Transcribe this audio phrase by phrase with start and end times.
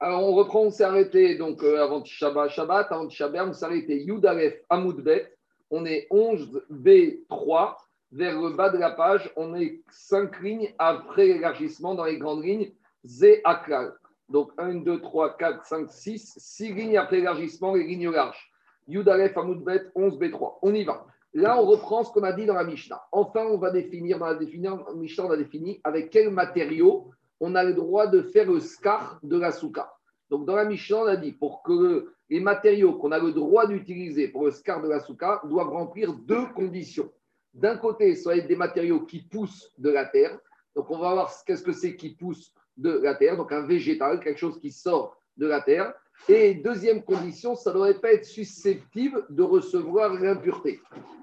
[0.00, 3.64] Alors, on reprend, on s'est arrêté donc euh, avant Shabbat, Shabbat, avant Shabbat, on s'est
[3.64, 5.34] arrêté Yudalef Amoudbet.
[5.70, 7.76] On est 11B3
[8.12, 9.30] vers le bas de la page.
[9.36, 12.72] On est 5 lignes après l'élargissement dans les grandes lignes
[13.04, 13.92] Z Aklal.
[14.28, 18.52] Donc 1, 2, 3, 4, 5, 6, 6 lignes après l'élargissement, les lignes larges.
[18.86, 20.58] Yudalef Amoudbet 11B3.
[20.62, 21.06] On y va.
[21.38, 23.00] Là, on reprend ce qu'on a dit dans la Mishnah.
[23.12, 27.62] Enfin, on va définir, dans la Mishnah, on a défini avec quel matériau on a
[27.62, 29.94] le droit de faire le scar de la souka.
[30.30, 33.68] Donc, dans la Mishnah, on a dit pour que les matériaux qu'on a le droit
[33.68, 37.08] d'utiliser pour le scar de la souka doivent remplir deux conditions.
[37.54, 40.36] D'un côté, ça va être des matériaux qui poussent de la terre.
[40.74, 43.36] Donc, on va voir qu'est-ce que c'est qui pousse de la terre.
[43.36, 45.94] Donc, un végétal, quelque chose qui sort de la terre.
[46.28, 50.80] Et deuxième condition, ça ne doit pas être susceptible de recevoir l'impureté.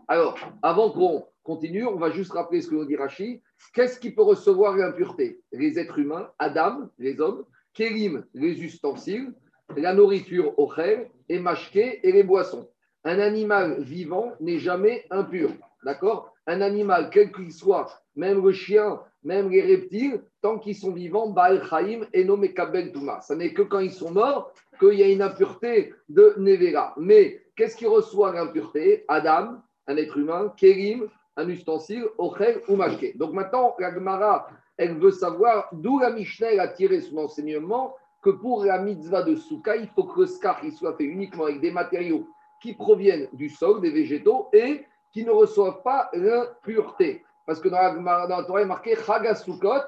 [0.07, 3.41] Alors, avant qu'on continue, on va juste rappeler ce que nous dit Rachid.
[3.73, 5.41] Qu'est-ce qui peut recevoir l'impureté?
[5.51, 9.33] Les êtres humains, Adam, les hommes, Kélim, les ustensiles,
[9.75, 12.69] la nourriture, Ochel, et Mashke, et les boissons.
[13.03, 15.51] Un animal vivant n'est jamais impur.
[15.83, 16.33] D'accord?
[16.47, 21.29] Un animal, quel qu'il soit, même le chien, même les reptiles, tant qu'ils sont vivants,
[21.29, 23.19] Baal Chaim et nommé Kabel Touma.
[23.21, 26.93] Ce n'est que quand ils sont morts qu'il y a une impureté de Nevera.
[26.97, 29.03] Mais qu'est-ce qui reçoit l'impureté?
[29.07, 33.17] Adam, un être humain, Kérim, un ustensile, Ochel ou Mashke.
[33.17, 38.29] Donc maintenant, la Gemara, elle veut savoir d'où la Mishnah a tiré son enseignement que
[38.29, 41.71] pour la mitzvah de Souka, il faut que le scar soit fait uniquement avec des
[41.71, 42.27] matériaux
[42.61, 47.23] qui proviennent du sol, des végétaux, et qui ne reçoivent pas l'impureté.
[47.45, 49.81] Parce que dans la, Torah, il est marqué Chagasukot.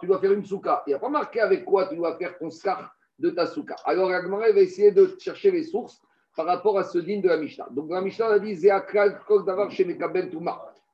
[0.00, 0.82] Tu dois faire une souka.
[0.86, 3.76] Il n'y a pas marqué avec quoi tu dois faire ton scar de ta souka.
[3.84, 6.02] Alors la Gemara va essayer de chercher les sources
[6.36, 7.68] par rapport à ce digne de la Mishnah.
[7.70, 8.56] Donc la Mishnah a dit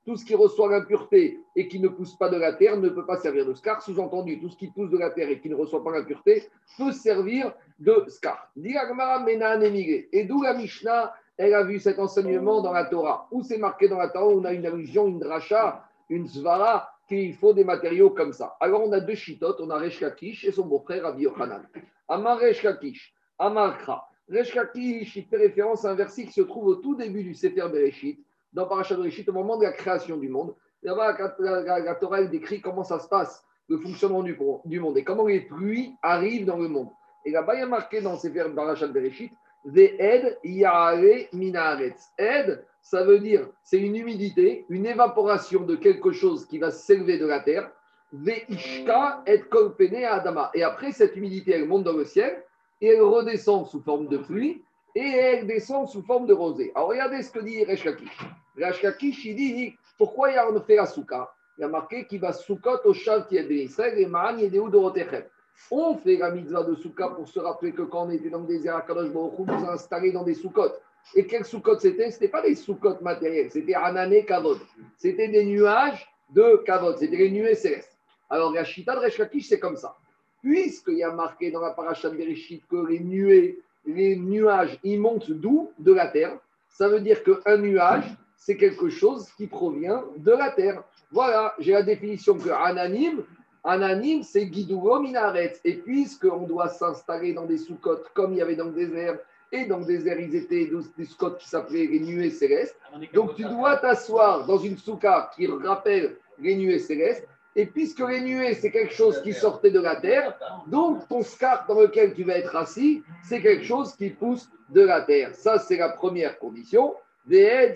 [0.05, 3.07] Tout ce qui reçoit l'impureté et qui ne pousse pas de la terre ne peut
[3.07, 3.81] pas servir de scar.
[3.81, 6.93] Sous-entendu, tout ce qui pousse de la terre et qui ne reçoit pas l'impureté peut
[6.93, 8.51] servir de scar.
[8.57, 13.29] Et d'où la Mishnah, elle a vu cet enseignement dans la Torah.
[13.31, 17.35] Où c'est marqué dans la Torah, on a une allusion, une dracha, une svara, qu'il
[17.35, 18.57] faut des matériaux comme ça.
[18.61, 21.63] Alors on a deux chitotes, on a Resh Lakish et son beau-frère Rabbi Yochanan.
[22.09, 24.05] Amar Resh Lakish, Amar Kra.
[24.29, 27.35] Resh Lakish, il fait référence à un verset qui se trouve au tout début du
[27.35, 28.23] Sefer Bereshit,
[28.53, 30.55] dans Parashat Bereshit, au moment de la création du monde.
[30.83, 34.99] Là-bas, la, la, Torah elle décrit comment ça se passe, le fonctionnement du, du, monde
[34.99, 36.89] et comment les pluies arrivent dans le monde.
[37.25, 39.33] Et là-bas, il y a marqué dans Sefer Parashat Bereshit,
[39.65, 42.13] Ve'ed ya'are minaretz.
[42.19, 47.19] Ed, ça veut dire, c'est une humidité, une évaporation de quelque chose qui va s'élever
[47.19, 47.71] de la terre.
[48.13, 50.51] Ve'ishka et kolpene adama.
[50.55, 52.43] Et après, cette humidité, elle monte dans le ciel
[52.81, 54.63] et elle redescend sous forme de pluie
[54.95, 56.73] et elle descend sous forme de rosée.
[56.75, 58.19] Alors regardez ce que dit Resh Lakish.
[58.57, 61.31] Resh Lakish, il dit pourquoi il a fait la souka?
[61.59, 65.25] Il a marqué qu'il va soukot au chav qui est Israël et ma'an yedeu dorotechem.
[65.71, 68.47] On fait la mitzvah de souka pour se rappeler que quand on était dans le
[68.47, 70.81] désert, Akadosh Baruch Hu nous a installés dans des soukottes.
[71.15, 72.11] Et quel soukot c'était?
[72.11, 74.59] Ce n'était pas des soukottes matériels, c'était Anané Kavod.
[74.97, 77.99] C'était des nuages de Kavod, c'était les nuées célestes.
[78.31, 79.97] Alors la Shita de c'est comme ça
[80.43, 85.01] puisqu'il y a marqué dans la paracha de Bereshit que les nuées, les nuages, ils
[85.01, 85.73] montent d'où?
[85.79, 86.39] De la terre.
[86.69, 88.05] Ça veut dire qu'un nuage,
[88.37, 90.83] c'est quelque chose qui provient de la terre.
[91.11, 93.25] Voilà, j'ai la définition que anonyme,
[93.69, 95.55] anonyme, c'est guidouo minaret.
[95.65, 99.19] Et puisqu'on doit s'installer dans des sous-côtes comme il y avait dans le désert,
[99.51, 102.77] et dans le désert, ils étaient des sous qui s'appelaient les nuées célestes.
[103.15, 108.21] Donc tu dois t'asseoir dans une souka qui rappelle les nuées célestes et puisque les
[108.21, 112.23] nuées, c'est quelque chose qui sortait de la terre, donc ton scar dans lequel tu
[112.23, 115.35] vas être assis, c'est quelque chose qui pousse de la terre.
[115.35, 116.95] Ça, c'est la première condition.
[117.31, 117.67] Et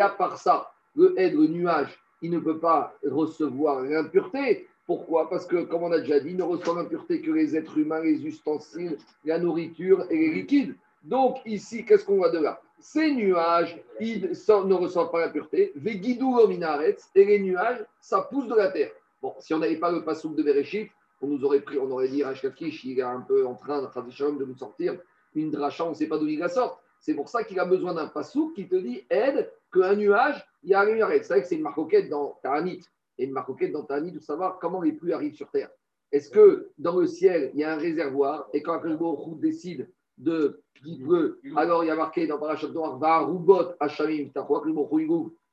[0.00, 4.66] à part ça, le aide, le nuage, il ne peut pas recevoir l'impureté.
[4.86, 5.28] Pourquoi?
[5.28, 8.00] Parce que, comme on a déjà dit, il ne reçoit l'impureté que les êtres humains,
[8.00, 10.74] les ustensiles, la nourriture et les liquides.
[11.04, 12.60] Donc ici, qu'est-ce qu'on voit de là?
[12.78, 15.72] Ces nuages, ils ne reçoivent pas la pureté.
[15.76, 18.90] Vegidou minaretz, et les nuages, ça pousse de la terre.
[19.20, 20.90] Bon, si on n'avait pas le passouk de Bereshit,
[21.20, 24.44] on nous aurait pris, on aurait dit Rachkakish, il est un peu en train de
[24.44, 24.96] nous sortir
[25.36, 26.82] une dracha, on ne sait pas d'où il la sort.
[26.98, 30.70] C'est pour ça qu'il a besoin d'un passouk qui te dit aide qu'un nuage, il
[30.70, 31.20] y a un nuage.
[31.22, 32.80] C'est vrai que c'est une marcoquette dans Ta'anit.
[33.18, 35.70] Et une marcoquette dans Ta'anit de savoir comment les pluies arrivent sur terre.
[36.12, 40.62] Est-ce que dans le ciel, il y a un réservoir et quand un décide de
[40.74, 44.30] qui veut, alors il y a marqué dans Parashat Noir, va roubot Hachamim,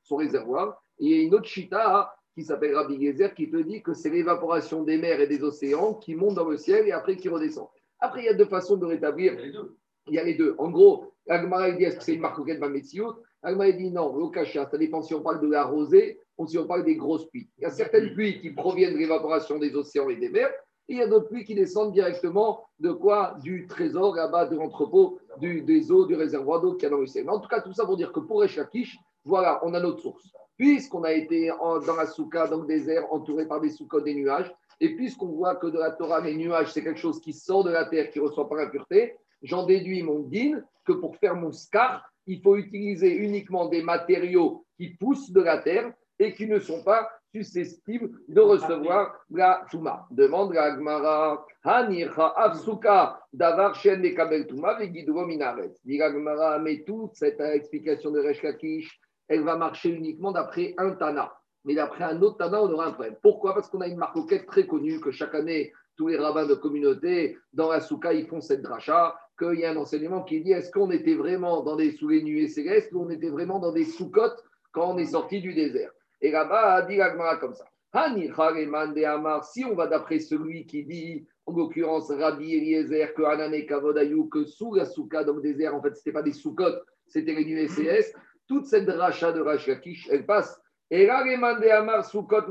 [0.02, 0.82] son réservoir.
[0.98, 3.94] Et il y a une autre chita qui s'appelle Rabbi Gezer qui te dit que
[3.94, 7.28] c'est l'évaporation des mers et des océans qui montent dans le ciel et après qui
[7.28, 7.68] redescend.
[7.98, 9.38] Après, il y a deux façons de rétablir.
[10.06, 10.54] Il y a les deux.
[10.58, 14.68] En gros, l'Agmara dit est-ce que c'est une marcoquette Mametziot Elle m'a dit non, l'okasha,
[14.70, 17.48] ça dépend si on parle de la rosée ou si on parle des grosses pluies.
[17.58, 20.50] Il y a certaines pluies qui proviennent de l'évaporation des océans et des mers,
[20.88, 23.36] et il y a d'autres pluies qui descendent directement de quoi?
[23.42, 27.24] Du trésor là-bas, de l'entrepôt, des eaux, du réservoir d'eau qu'il y a dans l'océan.
[27.26, 30.00] Mais en tout cas, tout ça pour dire que pour Echakish, voilà, on a notre
[30.00, 30.32] source.
[30.56, 34.52] Puisqu'on a été dans la souka, dans le désert, entouré par des soukos, des nuages,
[34.80, 37.70] et puisqu'on voit que de la Torah, les nuages, c'est quelque chose qui sort de
[37.70, 41.36] la terre, qui ne reçoit pas la pureté, j'en déduis mon din que pour faire
[41.36, 46.46] mon scar, il faut utiliser uniquement des matériaux qui poussent de la terre et qui
[46.46, 50.06] ne sont pas susceptibles de recevoir la Touma.
[50.10, 55.72] Demande la Gmara, Hanirha Afsuka, Davar Shen Kabel Touma, Vegiduro Minaret.
[55.84, 58.42] Dit la Gmara, mais toute cette explication de Resh
[59.28, 61.32] elle va marcher uniquement d'après un Tana.
[61.64, 63.16] Mais d'après un autre Tana, on aura un problème.
[63.22, 63.54] Pourquoi?
[63.54, 67.38] Parce qu'on a une marque très connue que chaque année, tous les rabbins de communauté,
[67.52, 70.70] dans la souka, ils font cette dracha, qu'il y a un enseignement qui dit est-ce
[70.70, 73.84] qu'on était vraiment dans des sous les nuées célestes ou on était vraiment dans des
[73.84, 75.90] sous-côtes quand on est sorti du désert?
[76.20, 77.64] Et là-bas, dit l'agmara comme ça.
[79.42, 84.44] Si on va d'après celui qui dit, en l'occurrence Rabbi Eliezer, que Anane Kavodayou, que
[84.44, 87.66] sous la souka, le désert, en fait, ce n'était pas des sous-côtes, c'était les nuées
[87.68, 88.14] célestes,
[88.46, 90.60] toute cette dracha de Rachakish, elle passe.
[90.90, 91.24] Et là,
[91.78, 92.42] Amar Soukot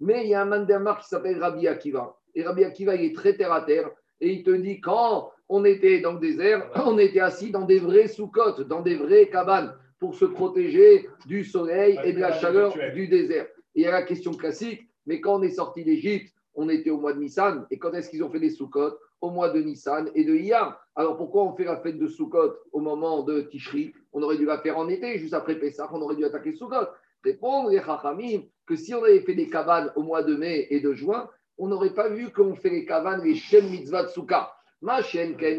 [0.00, 2.16] mais il y a un mandamar qui s'appelle Rabbi Akiva.
[2.34, 3.90] Et Rabbi Akiva, il est très terre à terre.
[4.20, 7.78] Et il te dit, quand on était dans le désert, on était assis dans des
[7.78, 12.74] vrais sous-côtes, dans des vraies cabanes, pour se protéger du soleil et de la chaleur
[12.94, 13.46] du désert.
[13.74, 16.90] Et il y a la question classique, mais quand on est sorti d'Égypte, on était
[16.90, 17.66] au mois de Nissan.
[17.70, 18.98] Et quand est-ce qu'ils ont fait des sous-côtes?
[19.20, 20.84] Au mois de Nissan et de Iyar.
[20.96, 23.94] Alors pourquoi on fait la fête de Soukot au moment de Tishri?
[24.12, 26.88] On aurait dû la faire en été, juste après Pessah, on aurait dû attaquer Soukot.
[27.24, 30.80] Répondre les Chachamim que si on avait fait des cabanes au mois de mai et
[30.80, 34.52] de juin, on n'aurait pas vu qu'on fait les cabanes, les Shem Mitzvah Tsuka.
[34.84, 35.00] Ma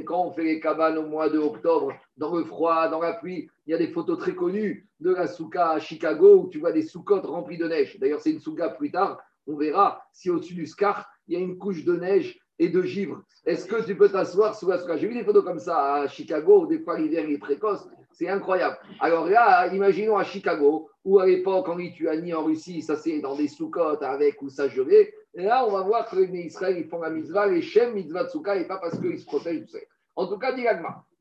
[0.06, 3.72] quand on fait les cabanes au mois d'octobre, dans le froid, dans la pluie, il
[3.72, 6.84] y a des photos très connues de la souka à Chicago où tu vois des
[6.84, 7.98] soukottes remplies de neige.
[8.00, 9.20] D'ailleurs, c'est une souka plus tard.
[9.48, 12.84] On verra si au-dessus du scar, il y a une couche de neige et de
[12.84, 13.24] givre.
[13.48, 14.96] Est-ce que tu peux t'asseoir sous la souka?
[14.96, 17.88] J'ai vu des photos comme ça à Chicago, où des fois l'hiver est précoce.
[18.12, 18.78] C'est incroyable.
[19.00, 23.36] Alors là, imaginons à Chicago, ou à l'époque en Lituanie, en Russie, ça c'est dans
[23.36, 25.14] des soukottes avec ou ça gelé.
[25.36, 28.28] Et là, on va voir que les Israël, ils font la mitzvah, les Shem mitzvah
[28.28, 29.78] souka, et pas parce qu'ils se protègent du
[30.16, 30.66] En tout cas, dit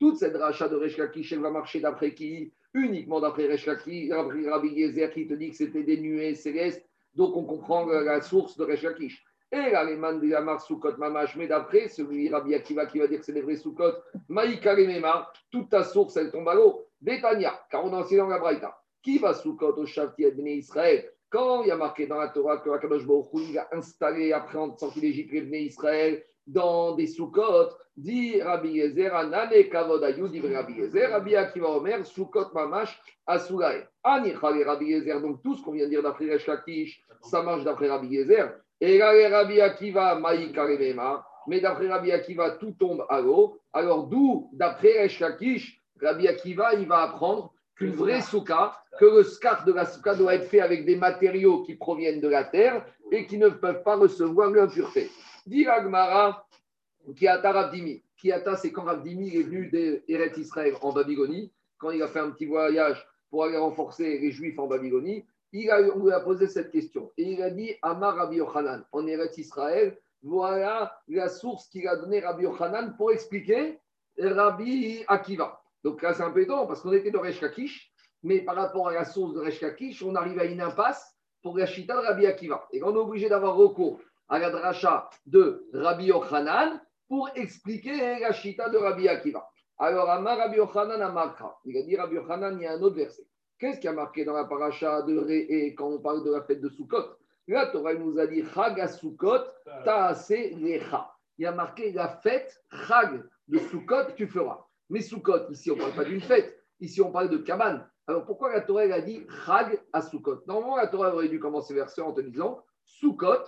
[0.01, 2.53] toute cette rachat de Resh elle va marcher d'après qui?
[2.73, 6.85] Uniquement d'après Resh Rabbi Yezer qui te dit que c'était des nuées célestes.
[7.15, 8.85] Donc on comprend la source de Resh
[9.53, 13.07] Et là, les man de la Soukot Mamash, mais d'après celui Rabbi Akiva qui va
[13.07, 13.93] dire que c'est des vrais Soukot,
[14.29, 14.75] Maïka
[15.51, 16.87] toute ta source, elle tombe à l'eau.
[17.01, 18.75] Betania, car on a enseigné dans la Braïta.
[19.05, 22.56] Qui va Soukot au Shavti Bnei Israël Quand il y a marqué dans la Torah
[22.56, 27.69] que Akadosh Baruch a installé après en sortie d'Égypte les Bnei Israël dans des Soukot,
[27.97, 33.87] dit Rabbi Yezer, Anane Kavodayou, dit Rabbi Yezer, Rabbi Akiva Omer, Soukot Mamash, Asulae.
[34.03, 37.65] Anichale Rabbi Yezer, donc tout ce qu'on vient de dire d'après Resh Lakish, ça marche
[37.65, 38.55] d'après Rabbi Yezer.
[38.81, 40.67] Et Rabbi Akiva, Maïka
[41.47, 43.59] mais d'après Rabbi Akiva, tout tombe à l'eau.
[43.73, 49.25] Alors d'où, d'après Resh Lakish, Rabbi Akiva, il va apprendre qu'une vraie souka, que le
[49.25, 52.85] scar de la souka doit être fait avec des matériaux qui proviennent de la terre
[53.11, 55.11] et qui ne peuvent pas recevoir l'impureté.
[55.47, 56.47] Dit Agmara,
[57.17, 58.03] Kiata Ravdimi.
[58.17, 62.31] Kiata, c'est quand Ravdimi est venu d'Eret Israël en Babylonie, quand il a fait un
[62.31, 65.25] petit voyage pour aller renforcer les Juifs en Babylonie.
[65.53, 69.07] Il a, lui a posé cette question et il a dit Amar Rabbi Yochanan, en
[69.07, 73.78] Eret Israël, voilà la source qu'il a donnée Rabbi Yochanan pour expliquer
[74.19, 75.63] Rabbi Akiva.
[75.85, 79.05] Donc là, c'est un peu parce qu'on était de Resh mais par rapport à la
[79.05, 79.62] source de Resh
[80.03, 82.67] on arrive à une impasse pour la Chita de Rabbi Akiva.
[82.73, 84.00] Et on est obligé d'avoir recours
[84.31, 89.47] à la dracha de Rabbi Yochanan pour expliquer la Chita de Rabbi Akiva.
[89.76, 91.55] Alors, Amar Rabbi Yochanan Amarka.
[91.67, 93.26] Il a dit Rabbi Yochanan, il y a un autre verset.
[93.59, 96.62] Qu'est-ce qui a marqué dans la paracha de Réé quand on parle de la fête
[96.62, 97.17] de Sukkot?
[97.47, 99.45] Là, Torah nous a dit Chag Sukkot,
[99.85, 101.11] Taase Lecha.
[101.37, 104.64] Il y a marqué la fête Chag de Sukkot, tu feras.
[104.91, 106.59] Mais Sukkot, ici, on ne parle pas d'une fête.
[106.81, 107.88] Ici, on parle de cabane.
[108.07, 110.43] Alors, pourquoi la Torah a dit Chag à Sukkot?
[110.47, 113.45] Normalement, la Torah aurait dû commencer verset en te disant Sukkot,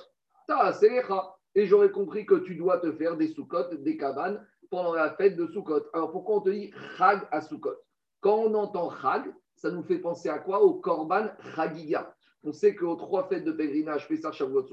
[0.49, 1.35] ta'aselecha.
[1.55, 5.37] Et j'aurais compris que tu dois te faire des Sukkot, des cabanes pendant la fête
[5.37, 5.83] de Sukkot.
[5.93, 7.77] Alors, pourquoi on te dit Chag à Sukkot?
[8.21, 10.63] Quand on entend Chag, ça nous fait penser à quoi?
[10.63, 12.15] Au Korban Chagiga.
[12.43, 14.67] On sait qu'aux trois fêtes de pèlerinage, Pessah, Shavuot,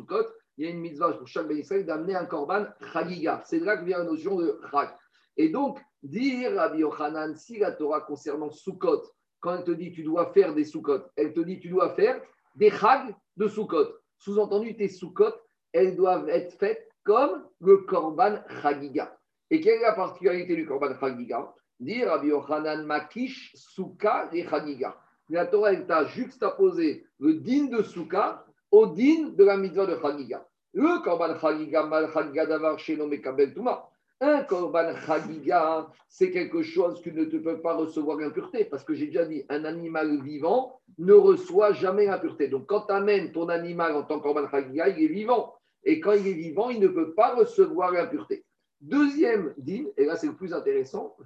[0.57, 3.41] il y a une mitzvah pour chaque bénéficiaire d'amener un Korban Chagiga.
[3.45, 4.89] C'est là que vient la notion de Chag.
[5.37, 9.03] Et donc, dire Rabbi Yochanan, si la Torah concernant Sukkot,
[9.39, 12.21] quand elle te dit tu dois faire des Sukkot, elle te dit tu dois faire
[12.55, 13.87] des Chag de Sukkot.
[14.17, 15.33] Sous-entendu, tes Sukkot,
[15.71, 19.17] elles doivent être faites comme le Korban Chagiga.
[19.49, 21.53] Et quelle est la particularité du Korban Chagiga?
[21.79, 24.97] Dit Rabbi Yochanan Makish, Souka et Chagiga.
[25.29, 29.97] La Torah, elle t'a juxtaposé le din de Souka au din de la mitzvah de
[29.99, 30.45] Chagiga.
[30.73, 33.53] Le Korban Chagiga, Mal Chagiga Davar, Sheno Mekabel.
[34.25, 38.63] Un Korban Chagiga, c'est quelque chose que ne te peut pas recevoir l'impureté.
[38.63, 42.47] Parce que j'ai déjà dit, un animal vivant ne reçoit jamais l'impureté.
[42.47, 45.53] Donc quand tu amènes ton animal en tant que Korban Chagiga, il est vivant.
[45.83, 48.45] Et quand il est vivant, il ne peut pas recevoir l'impureté.
[48.79, 51.17] Deuxième din, et là c'est le plus intéressant,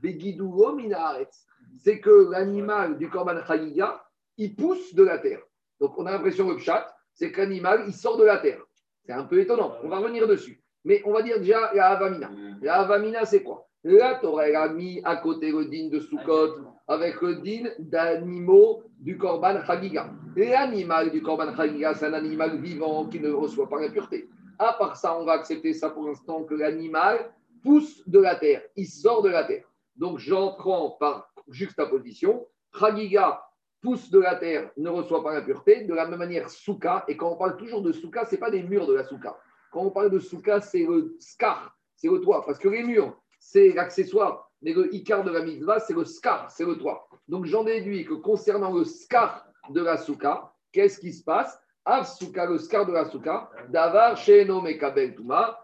[1.78, 4.04] c'est que l'animal du Korban Chagiga,
[4.38, 5.44] il pousse de la terre.
[5.80, 8.64] Donc on a l'impression que le chat, c'est que l'animal, il sort de la terre.
[9.06, 10.64] C'est un peu étonnant, on va revenir dessus.
[10.86, 12.32] Mais on va dire déjà la Avamina.
[12.62, 13.68] La Avamina, c'est quoi?
[13.84, 16.56] La Torah, a mis à côté le din de Sukkot
[16.88, 20.10] avec le din d'animaux du Korban Chagiga.
[20.36, 24.28] L'animal du Korban Chagiga, c'est un animal vivant qui ne reçoit pas l'impureté.
[24.60, 27.32] À part ça, on va accepter ça pour l'instant que l'animal
[27.64, 29.66] pousse de la terre, il sort de la terre.
[29.96, 32.46] Donc j'en prends par juxtaposition.
[32.78, 33.42] Chagiga
[33.82, 35.84] pousse de la terre, ne reçoit pas l'impureté.
[35.84, 38.52] De la même manière, souka, et quand on parle toujours de souka, ce n'est pas
[38.52, 39.38] des murs de la souka.
[39.72, 42.46] Quand on parle de souka, c'est le scar, c'est le toit.
[42.46, 44.52] Parce que les murs, c'est l'accessoire.
[44.62, 47.08] Mais le icar de la mitzvah, c'est le scar, c'est le toit.
[47.28, 51.60] Donc j'en déduis que concernant le scar de la souka, qu'est-ce qui se passe?
[51.86, 55.58] Avsuka, le scar de la souka, davar sheno mekabel tuma,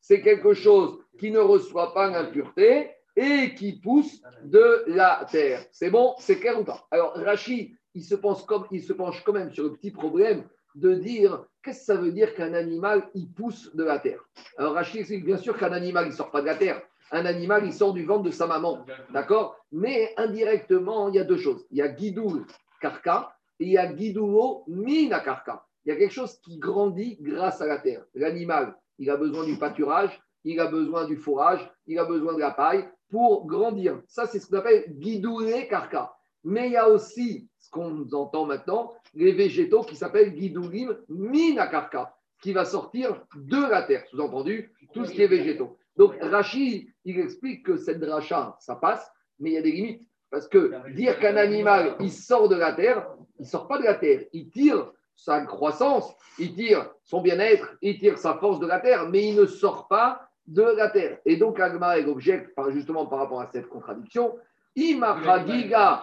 [0.00, 5.64] C'est quelque chose qui ne reçoit pas l'impureté et qui pousse de la terre.
[5.72, 6.86] C'est bon C'est clair ou pas?
[6.90, 10.44] Alors, Rachi, il se, pense comme, il se penche quand même sur le petit problème
[10.74, 14.20] de dire qu'est-ce que ça veut dire qu'un animal, il pousse de la terre?
[14.58, 16.82] Alors, Rachi explique bien sûr qu'un animal, il ne sort pas de la terre.
[17.10, 18.84] Un animal, il sort du ventre de sa maman.
[19.10, 19.56] D'accord?
[19.70, 21.66] Mais indirectement, il y a deux choses.
[21.70, 22.44] Il y a Guidoul
[22.80, 25.64] Karka et il y a Guidulo Minakarka.
[25.84, 28.04] Il y a quelque chose qui grandit grâce à la terre.
[28.14, 32.40] L'animal, il a besoin du pâturage, il a besoin du fourrage, il a besoin de
[32.40, 34.00] la paille pour grandir.
[34.06, 36.14] Ça, c'est ce qu'on appelle guidouler karka.
[36.44, 42.14] Mais il y a aussi, ce qu'on entend maintenant, les végétaux qui s'appellent guidoulim minakarka,
[42.42, 45.78] qui va sortir de la terre, sous-entendu, tout ce qui est végétaux.
[45.96, 50.06] Donc, Rachid, il explique que cette dracha, ça passe, mais il y a des limites.
[50.30, 53.08] Parce que dire qu'un animal, il sort de la terre,
[53.38, 54.24] il sort pas de la terre.
[54.32, 59.08] Il tire sa croissance, il tire son bien-être, il tire sa force de la terre,
[59.08, 61.18] mais il ne sort pas de la terre.
[61.24, 64.36] Et donc, Agma est objecte, justement par rapport à cette contradiction.
[64.76, 66.02] Giga,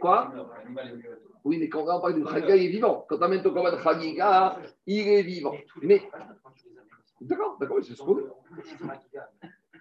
[0.00, 0.32] quoi
[1.44, 3.04] Oui, mais quand on parle de Chagiga, il est vivant.
[3.08, 5.54] Quand on amène ton combat de Chagiga, il est vivant.
[5.82, 6.02] Mais.
[7.20, 8.18] D'accord, d'accord, c'est ce qu'on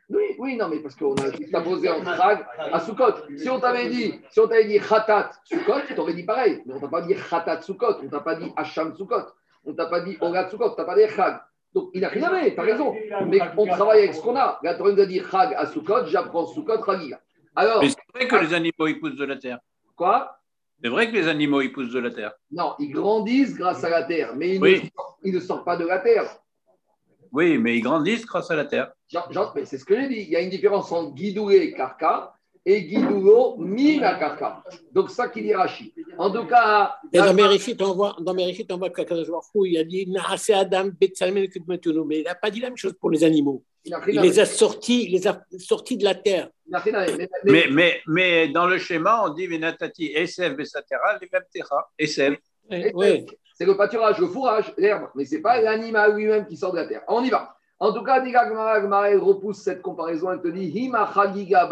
[0.10, 3.38] oui, oui, non, mais parce qu'on a posé en Chag à Sukkot.
[3.38, 6.62] Si on t'avait dit, si on t'avait dit Khatat Sukkot, tu t'aurais dit pareil.
[6.66, 9.34] Mais on t'a pas dit Khatat Sukkot, on t'a pas dit Hacham Sukkot,
[9.66, 11.40] on t'a pas dit Orat Sukkot, on t'a pas dit Chag.
[11.74, 12.94] Donc il n'a rien à tu as raison.
[13.28, 14.60] Mais on travaille avec ce qu'on a.
[14.62, 17.20] La Torah nous a dit Chag à Sukkot, j'apprends Sukkot, Chagiga.
[17.56, 17.82] Alors.
[17.82, 19.60] Mais c'est vrai que les animaux ils poussent de la terre.
[19.96, 20.40] Quoi?
[20.82, 22.34] C'est vrai que les animaux ils poussent de la terre.
[22.52, 24.80] Non, ils grandissent grâce à la terre, mais ils, ne,
[25.24, 26.26] ils ne sortent pas de la terre.
[27.32, 28.92] Oui, mais ils grandissent grâce à la terre.
[29.10, 30.22] c'est ce que j'ai dit.
[30.22, 34.64] Il y a une différence entre guidoué et carca et guidoulo mina carca.
[34.92, 35.92] Donc, ça qui dit Rachid.
[36.18, 36.96] En tout cas.
[37.12, 40.08] Et dans Mérichit, on voit, dans Mérichit, on voit fou, il a dit
[40.54, 43.64] Adam, mais il n'a pas dit la même chose pour les animaux.
[43.86, 46.50] Il, les a sortis, les a sortis de la terre.
[47.44, 52.38] Mais, mais, mais dans le schéma, on dit Venatati, Esev, Besatera, Levemtecha, Esev.
[52.94, 56.72] Oui c'est le pâturage, le fourrage, l'herbe, mais ce n'est pas l'animal lui-même qui sort
[56.72, 57.04] de la terre.
[57.08, 57.56] On y va.
[57.80, 61.70] En tout cas, elle repousse cette comparaison, elle te dit Hima chagiga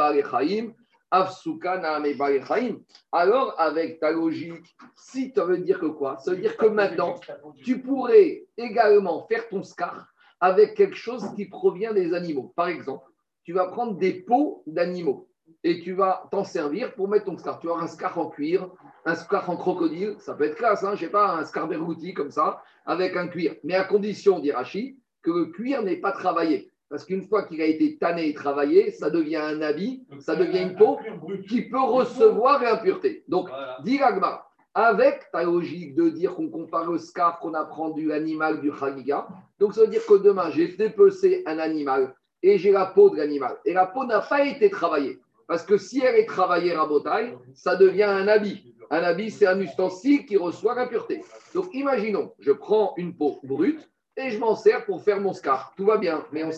[3.11, 6.17] alors, avec ta logique, si tu veux dire que quoi?
[6.19, 7.15] Ça veut dire que maintenant,
[7.63, 10.07] tu pourrais également faire ton scar
[10.39, 12.53] avec quelque chose qui provient des animaux.
[12.55, 13.11] Par exemple,
[13.43, 15.27] tu vas prendre des peaux d'animaux
[15.63, 17.59] et tu vas t'en servir pour mettre ton scar.
[17.59, 18.69] Tu as un scar en cuir,
[19.05, 22.13] un scar en crocodile, ça peut être classe, hein, je sais pas, un scar bergouti
[22.13, 23.55] comme ça, avec un cuir.
[23.63, 26.70] Mais à condition, dit Rachid, que le cuir n'est pas travaillé.
[26.91, 30.63] Parce qu'une fois qu'il a été tanné et travaillé, ça devient un habit, ça devient
[30.63, 30.99] une peau
[31.47, 33.23] qui peut recevoir l'impureté.
[33.29, 33.47] Donc,
[33.85, 38.59] dit Ragma, avec ta logique de dire qu'on compare le scar qu'on apprend du animal
[38.59, 39.25] du Chagiga,
[39.57, 43.15] donc ça veut dire que demain, j'ai dépecé un animal et j'ai la peau de
[43.15, 43.55] l'animal.
[43.63, 45.17] Et la peau n'a pas été travaillée.
[45.47, 48.75] Parce que si elle est travaillée à botaille, ça devient un habit.
[48.89, 51.23] Un habit, c'est un ustensile qui reçoit l'impureté.
[51.53, 55.73] Donc imaginons, je prends une peau brute et je m'en sers pour faire mon scar.
[55.75, 56.51] Tout va bien, mais on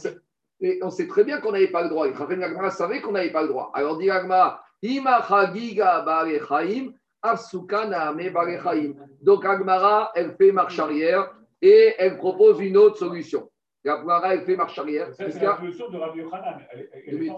[0.90, 2.08] sait, très bien qu'on n'avait pas le droit.
[2.12, 3.72] Raphaël Gagmara savait qu'on n'avait pas le droit.
[3.74, 4.64] Alors dit Agmara,
[9.22, 13.50] donc Agmara, elle fait marche arrière et elle propose une autre solution.
[13.86, 15.14] La Gemara, elle fait marche arrière.
[15.14, 16.60] C'est la solution de Rabbi Yochanan.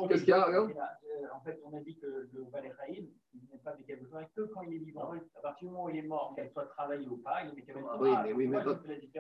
[0.08, 0.68] Qu'est-ce qu'il y a euh,
[1.34, 4.76] En fait, on a dit que le Valéchaïm, il n'est pas mécabel que quand il
[4.76, 5.12] est vivant.
[5.38, 7.56] À partir du moment où il est mort, qu'elle soit travaillée ou pas, il est
[7.56, 8.64] mécabel Oui, mais oui, mais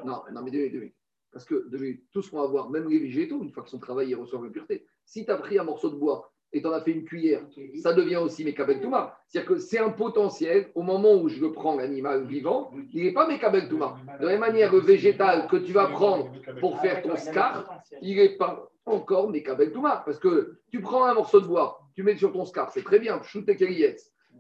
[0.04, 0.92] non, non, mais deux, deux.
[1.32, 1.68] Parce que
[2.12, 4.44] tout ce qu'on va voir, même les végétaux, une fois que son travail, ils reçoivent
[4.44, 4.86] l'impureté.
[5.04, 7.42] Si tu as pris un morceau de bois et tu en as fait une cuillère,
[7.84, 9.20] ça devient aussi Mekabel Touma.
[9.28, 13.12] C'est-à-dire que c'est un potentiel, au moment où je le prends, l'animal vivant, il n'est
[13.12, 13.98] pas Mekabel Touma.
[14.22, 16.32] De la même manière, le végétal que tu vas prendre
[16.62, 20.02] pour faire ton scar, il n'est pas encore Mekabel Touma.
[20.06, 23.00] Parce que tu prends un morceau de bois, tu mets sur ton scar, c'est très
[23.00, 23.58] bien, shoot tes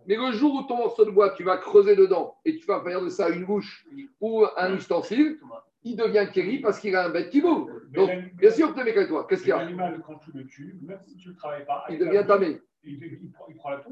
[0.07, 2.81] Mais le jour où ton morceau de bois, tu vas creuser dedans et tu vas
[2.81, 3.85] faire de ça une bouche
[4.21, 5.37] ou un ustensile,
[5.85, 7.71] il devient Kéri parce qu'il a un bête qui bouge.
[7.91, 9.25] Donc, bien sûr tu es avec toi.
[9.29, 11.85] Qu'est-ce qu'il y a L'animal, quand tu le tues, même si tu ne travailles pas,
[11.89, 12.59] il devient tamé.
[12.83, 13.83] Il, il, prend, il, prend, la.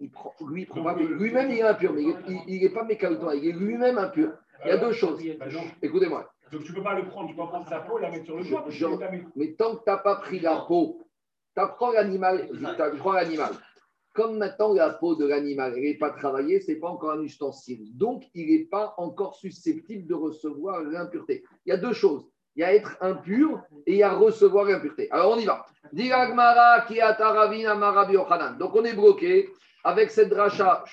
[0.00, 0.66] Il prend, lui,
[1.18, 2.02] lui-même, il est impur, mais
[2.46, 4.32] il n'est pas mécaniquement, il est lui-même impur.
[4.64, 5.22] Il y a deux choses.
[5.22, 5.48] Ben
[5.80, 6.32] Écoutez-moi.
[6.52, 8.26] Donc tu ne peux pas le prendre, tu peux prendre sa peau et la mettre
[8.26, 8.98] sur le joint.
[9.36, 11.02] Mais tant que tu n'as pas pris la peau,
[11.56, 13.52] tu prends l'animal, tu prends l'animal.
[14.12, 17.96] Comme maintenant la peau de l'animal n'est pas travaillée, ce n'est pas encore un ustensile.
[17.96, 21.44] Donc, il n'est pas encore susceptible de recevoir l'impureté.
[21.64, 22.26] Il y a deux choses.
[22.54, 25.10] Il y a être impur et il y a recevoir l'impureté.
[25.10, 25.64] Alors, on y va.
[28.58, 29.48] Donc, on est bloqué
[29.84, 30.84] avec cette dracha.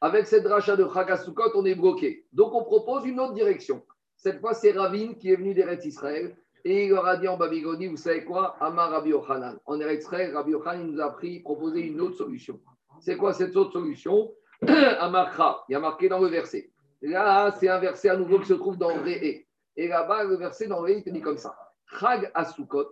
[0.00, 2.26] Avec cette dracha de Chagasukot, on est bloqué.
[2.32, 3.82] Donc, on propose une autre direction.
[4.16, 7.36] Cette fois, c'est Ravine qui est venu d'Eretz Israël et il leur a dit en
[7.36, 8.56] Babylonie, vous savez quoi?
[8.60, 9.58] Amar Rabbi Yochanan.
[9.66, 12.60] En extrait, Rabbi Yochanan nous a pris, proposé une autre solution.
[13.00, 14.32] C'est quoi cette autre solution?
[14.66, 16.70] Amarkra, il y a marqué dans le verset.
[17.00, 19.46] Là, c'est un verset à nouveau qui se trouve dans Réé.
[19.76, 21.56] Et là-bas, le verset dans Réé, il te dit comme ça.
[22.00, 22.90] Chag Asukot,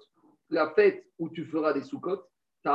[0.51, 2.23] la fête où tu feras des Sukot,
[2.63, 2.69] tu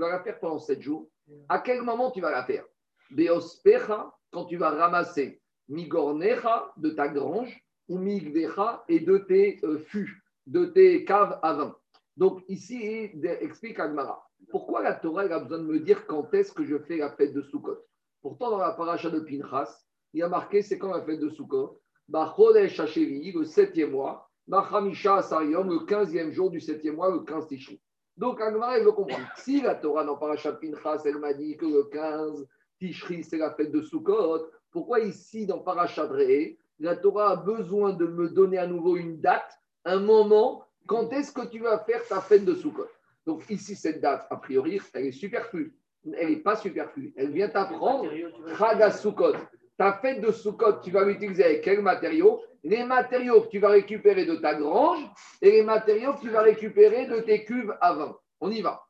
[0.00, 1.08] vas la faire pendant sept jours.
[1.48, 2.64] À quel moment tu vas la faire?
[3.10, 9.78] Beospecha, quand tu vas ramasser Migornecha de ta grange, ou migvecha et de tes euh,
[9.78, 11.76] fûts, de tes caves à vin.
[12.16, 14.28] Donc ici, il explique Agmara.
[14.50, 17.32] Pourquoi la Torah a besoin de me dire quand est-ce que je fais la fête
[17.32, 17.78] de Sukkot?
[18.22, 21.28] Pourtant, dans la paracha de Pinchas, il y a marqué c'est quand la fête de
[21.28, 21.80] Sukkot?
[22.08, 27.46] Bachodesh Hashevi, le septième mois, Bachamisha Asarium, le quinzième jour du septième mois, le 15
[27.48, 27.80] Tishri.
[28.16, 29.28] Donc Agmara, il veut comprendre.
[29.36, 32.48] Si la Torah dans paracha Pinchas, elle m'a dit que le 15
[32.78, 37.92] Tishri, c'est la fête de Sukkot, pourquoi ici, dans paracha Dreh, la Torah a besoin
[37.92, 42.06] de me donner à nouveau une date, un moment, quand est-ce que tu vas faire
[42.06, 42.88] ta fête de Sukkot?
[43.26, 45.74] Donc ici, cette date, a priori, elle est superflue.
[46.16, 47.12] Elle n'est pas superflue.
[47.16, 48.10] Elle vient t'apprendre
[48.56, 49.34] Chaga Sukkot.
[49.76, 52.40] Ta fête de Sukkot, tu vas l'utiliser avec quels matériaux?
[52.64, 55.04] Les matériaux que tu vas récupérer de ta grange
[55.42, 58.16] et les matériaux que tu vas récupérer de tes cuves à vin.
[58.40, 58.82] On y va.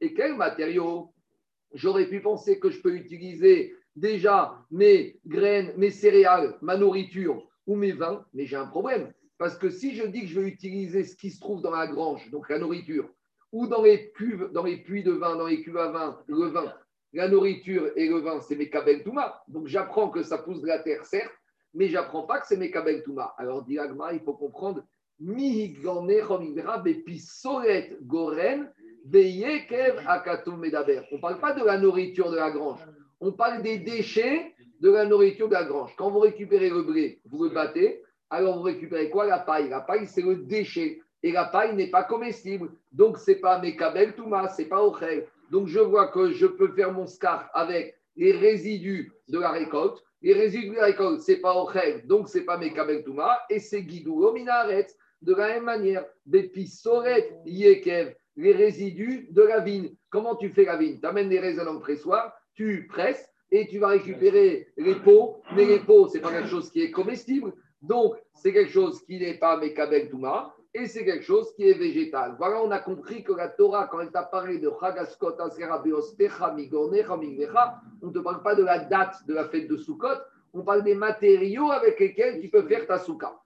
[0.00, 1.12] Et quels matériaux?
[1.72, 7.76] J'aurais pu penser que je peux utiliser déjà mes graines, mes céréales, ma nourriture ou
[7.76, 9.12] mes vins, mais j'ai un problème.
[9.38, 11.86] Parce que si je dis que je vais utiliser ce qui se trouve dans la
[11.86, 13.08] grange, donc la nourriture,
[13.52, 16.46] ou dans les cuves, dans les puits de vin, dans les cuves à vin, le
[16.46, 16.72] vin,
[17.12, 19.42] la nourriture et le vin, c'est mes kabel touma.
[19.48, 21.32] Donc j'apprends que ça pousse de la terre, certes,
[21.72, 23.34] mais j'apprends pas que c'est mes kabel touma.
[23.38, 24.82] Alors, diagma, il faut comprendre.
[31.12, 32.80] On ne parle pas de la nourriture de la grange.
[33.26, 35.94] On parle des déchets de la nourriture de la grange.
[35.96, 39.24] Quand vous récupérez le blé, vous le battez, alors vous récupérez quoi?
[39.24, 39.70] La paille.
[39.70, 41.00] La paille, c'est le déchet.
[41.22, 42.68] Et la paille n'est pas comestible.
[42.92, 45.26] Donc, ce n'est pas mes kabel touma, ce n'est pas ochel.
[45.50, 50.04] Donc, je vois que je peux faire mon scar avec les résidus de la récolte.
[50.20, 53.04] Les résidus de la récolte, ce n'est pas ochel, donc ce n'est pas mes kabel
[53.04, 53.40] touma.
[53.48, 54.88] Et c'est guidou minaret.
[55.22, 59.94] De la même manière, des pissoret yekev, les résidus de la vigne.
[60.10, 61.00] Comment tu fais la vigne?
[61.00, 65.42] Tu amènes des raisins dans le pressoir, tu presses et tu vas récupérer les pots.
[65.54, 67.52] Mais les pots, ce n'est pas quelque chose qui est comestible.
[67.82, 71.78] Donc, c'est quelque chose qui n'est pas Mekabel Touma et c'est quelque chose qui est
[71.78, 72.34] végétal.
[72.36, 75.46] Voilà, on a compris que la Torah, quand elle t'a parlé de Chagaskot, on
[78.06, 80.18] ne te parle pas de la date de la fête de Sukkot,
[80.52, 83.38] on parle des matériaux avec lesquels tu peux faire ta souka.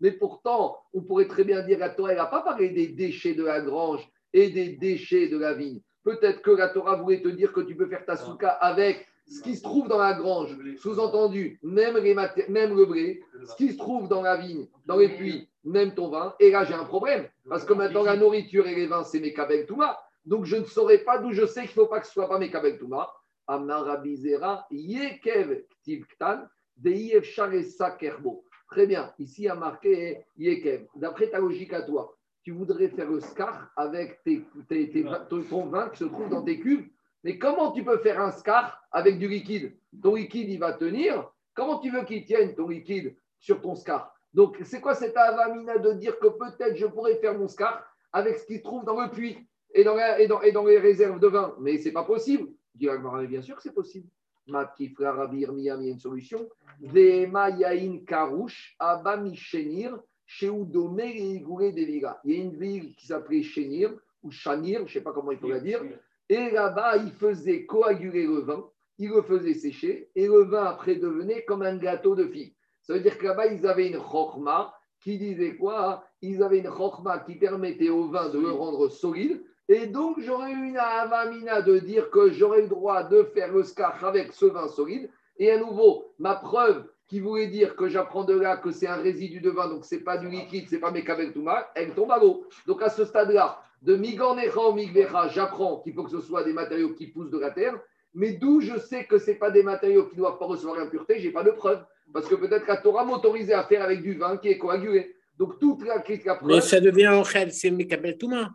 [0.00, 3.44] Mais pourtant, on pourrait très bien dire la Torah n'a pas parlé des déchets de
[3.44, 5.80] la grange et des déchets de la vigne.
[6.04, 9.42] Peut-être que la Torah voulait te dire que tu peux faire ta souka avec ce
[9.42, 11.98] qui se trouve dans la grange, sous-entendu, même,
[12.48, 16.08] même le blé, ce qui se trouve dans la vigne, dans les puits, même ton
[16.08, 16.34] vin.
[16.38, 19.32] Et là, j'ai un problème, parce que maintenant, la nourriture et les vins, c'est mes
[19.32, 19.98] kabel touma.
[20.24, 22.28] Donc, je ne saurais pas d'où je sais qu'il ne faut pas que ce soit
[22.28, 23.12] pas mes kabel touma.
[23.48, 26.46] Amarabizera, yekev ktan,
[27.98, 28.44] kerbo.
[28.70, 30.86] Très bien, ici, a marqué yekev.
[30.96, 32.15] D'après ta logique à toi,
[32.46, 34.44] tu voudrais faire le scar avec tes,
[35.28, 36.88] ton vin qui se trouve dans tes cuves
[37.24, 39.76] Mais comment tu peux faire un scar avec du liquide?
[40.00, 41.28] Ton liquide, il va tenir.
[41.54, 44.14] Comment tu veux qu'il tienne ton liquide sur ton scar?
[44.32, 48.38] Donc, c'est quoi cette avamina de dire que peut-être je pourrais faire mon scar avec
[48.38, 49.38] ce qui se trouve dans le puits
[49.74, 51.56] et dans, et dans, et dans les réserves de vin?
[51.58, 52.48] Mais c'est pas possible.
[52.76, 54.06] Bien sûr que c'est possible.
[54.46, 56.48] Matifra Rabir il y a une solution.
[56.80, 58.04] Vema Yain
[60.26, 64.84] Karouch, Abba Mishenir, Sheudome Il y a une ville qui s'appelait Chenir, ou Chanir, je
[64.84, 65.82] ne sais pas comment il faut la dire.
[66.28, 70.96] Et là-bas, il faisait coaguler le vin, il le faisait sécher, et le vin après
[70.96, 72.54] devenait comme un gâteau de fille.
[72.82, 76.70] Ça veut dire que là-bas, ils avaient une chokma qui disait quoi Ils avaient une
[76.70, 79.42] chokma qui permettait au vin de le rendre solide.
[79.68, 83.64] Et donc, j'aurais eu une avamina de dire que j'aurais le droit de faire le
[83.64, 85.10] skach avec ce vin solide.
[85.38, 88.96] Et à nouveau, ma preuve qui voulait dire que j'apprends de là que c'est un
[88.96, 92.18] résidu de vin, donc c'est pas du liquide, c'est pas mes Touma, elle tombe à
[92.18, 92.46] l'eau.
[92.66, 96.52] Donc à ce stade-là, de Miganecha ou Migvecha, j'apprends qu'il faut que ce soit des
[96.52, 97.78] matériaux qui poussent de la terre,
[98.14, 101.20] mais d'où je sais que ce pas des matériaux qui ne doivent pas recevoir l'impureté,
[101.20, 101.84] j'ai pas de preuve.
[102.12, 105.14] Parce que peut-être la Torah m'autorisait à faire avec du vin qui est coagulé.
[105.38, 106.48] Donc toute la, la preuve.
[106.48, 108.50] Mais ça devient en c'est Mekabel Touma.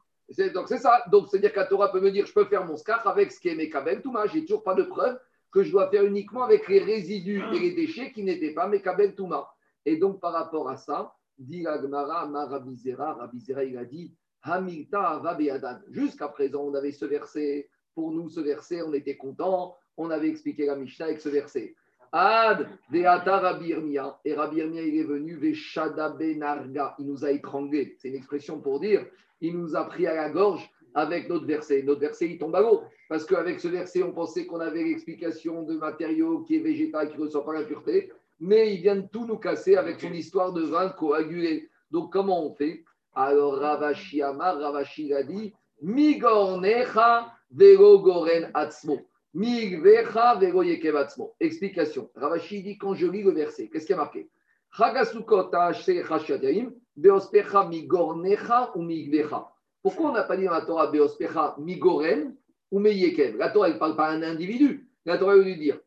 [0.53, 1.03] Donc c'est ça.
[1.11, 3.39] Donc c'est-à-dire que la Torah peut me dire je peux faire mon scar avec ce
[3.39, 4.25] qui est Mekabel Touma.
[4.27, 5.19] J'ai toujours pas de preuve
[5.51, 9.15] que je dois faire uniquement avec les résidus et les déchets qui n'étaient pas Mekabel
[9.15, 9.49] Touma.
[9.85, 15.21] Et donc par rapport à ça, dit Agmara, Marabizera, Rabizera, il a dit Hamilta
[15.89, 17.69] Jusqu'à présent, on avait ce verset.
[17.93, 19.75] Pour nous, ce verset, on était content.
[19.97, 21.75] On avait expliqué la Mishnah avec ce verset.
[22.11, 24.19] Ad Deata Rabirmia.
[24.25, 26.95] Et Rabirmia, il est venu Veshada Benarga.
[26.99, 27.95] Il nous a étranglés.
[27.99, 29.05] C'est une expression pour dire
[29.41, 31.83] il nous a pris à la gorge avec notre verset.
[31.83, 32.83] Notre verset, il tombe à l'eau.
[33.09, 37.17] Parce qu'avec ce verset, on pensait qu'on avait l'explication de matériaux qui est végétal, qui
[37.17, 38.11] ne ressort pas la pureté.
[38.39, 41.69] Mais il vient de tout nous casser avec son histoire de vin coagulé.
[41.91, 42.83] Donc, comment on fait?
[43.13, 48.99] Alors, Ravashi Amar, Ravashi a dit Migornecha verogoren atzmo.
[49.33, 51.33] Migvecha veroyekev atzmo.
[51.39, 52.09] Explication.
[52.15, 54.29] Ravashi dit quand je lis le verset, qu'est-ce qui a marqué?
[56.95, 59.50] Beospecha migornecha ou migvecha?
[59.83, 62.35] Pourquoi on n'a pas dit dans la Torah Beospecha migoren
[62.69, 64.87] ou meyekev La Torah, elle ne parle pas à un individu.
[65.05, 65.79] La Torah veut lui dire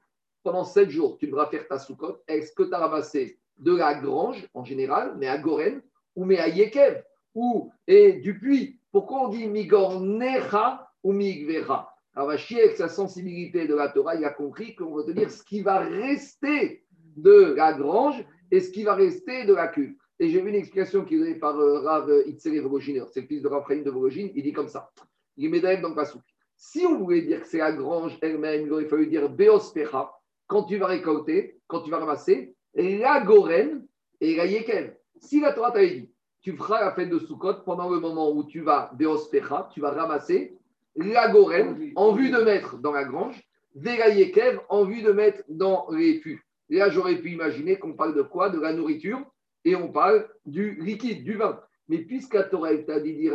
[0.45, 2.19] pendant sept jours, tu devras faire ta soukot.
[2.29, 5.81] Est-ce que tu as ramassé de la grange en général, mais à Goren,
[6.15, 7.03] ou mais Yekev,
[7.35, 11.89] ou et du puits Pourquoi on dit Migornecha ou Migvecha?
[12.15, 15.43] Ravashi, avec sa sensibilité de la Torah, il a compris qu'on veut te dire ce
[15.43, 16.85] qui va rester
[17.17, 19.97] de la grange et ce qui va rester de la cuve.
[20.21, 23.27] Et j'ai vu une explication qui est donnée par euh, Rav Itzele Vologiner, c'est le
[23.27, 24.91] fils de Rav de Vologine, il dit comme ça.
[25.37, 26.21] Il met dans le passou.
[26.57, 30.13] Si on voulait dire que c'est la grange elle-même, il aurait fallu dire Beospecha,
[30.47, 33.85] quand tu vas récolter, quand tu vas ramasser, la Goren
[34.21, 34.97] et la Yekel.
[35.21, 36.11] Si la Torah t'avait dit,
[36.43, 39.91] tu feras la fête de Sukkot pendant le moment où tu vas Beospecha, tu vas
[39.91, 40.57] ramasser
[40.95, 43.43] la Goren en vue de mettre dans la grange,
[43.75, 46.47] la Yekev en vue de mettre dans les fûts.
[46.69, 48.51] Là, j'aurais pu imaginer qu'on parle de quoi?
[48.51, 49.21] De la nourriture
[49.65, 51.61] et on parle du liquide, du vin.
[51.89, 53.29] Mais puisque la Torah t'a dit,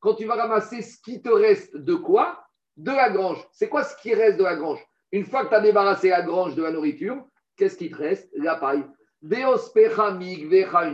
[0.00, 2.44] quand tu vas ramasser ce qui te reste de quoi?
[2.76, 3.44] De la grange.
[3.50, 4.80] C'est quoi ce qui reste de la grange?
[5.10, 8.30] Une fois que tu as débarrassé la grange de la nourriture, qu'est-ce qui te reste?
[8.36, 8.84] La paille.
[9.20, 9.40] Une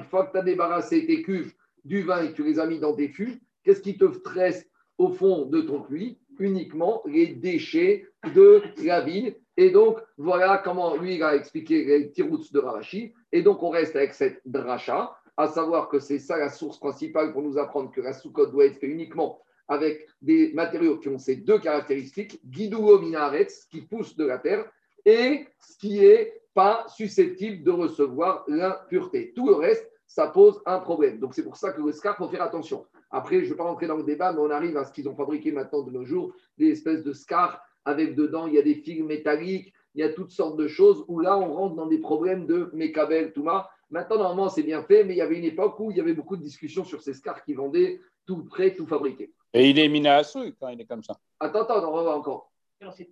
[0.04, 1.52] fois que tu as débarrassé tes cuves
[1.84, 4.70] du vin et que tu les as mis dans tes fûts, qu'est-ce qui te reste
[4.96, 10.96] au fond de ton puits Uniquement les déchets de la ville et donc, voilà comment
[10.96, 13.14] lui, il a expliqué les tirouts de Ravashi.
[13.30, 17.32] Et donc, on reste avec cette dracha, à savoir que c'est ça la source principale
[17.32, 21.36] pour nous apprendre que la soukot doit être uniquement avec des matériaux qui ont ces
[21.36, 24.68] deux caractéristiques, guidouo minaretz, qui pousse de la terre,
[25.06, 29.32] et ce qui n'est pas susceptible de recevoir l'impureté.
[29.34, 31.18] Tout le reste, ça pose un problème.
[31.18, 32.84] Donc, c'est pour ça que le scar, faut faire attention.
[33.10, 35.08] Après, je ne vais pas rentrer dans le débat, mais on arrive à ce qu'ils
[35.08, 38.62] ont fabriqué maintenant de nos jours, des espèces de scars avec dedans, il y a
[38.62, 41.86] des fils métalliques, il y a toutes sortes de choses où là, on rentre dans
[41.86, 43.70] des problèmes de Mekabel, Touma.
[43.90, 46.14] Maintenant, normalement, c'est bien fait, mais il y avait une époque où il y avait
[46.14, 49.30] beaucoup de discussions sur ces scars qui vendaient tout prêt, tout fabriqué.
[49.52, 51.16] Et il est miné à quand il est comme ça.
[51.38, 52.50] Attends, attends, on va voir encore.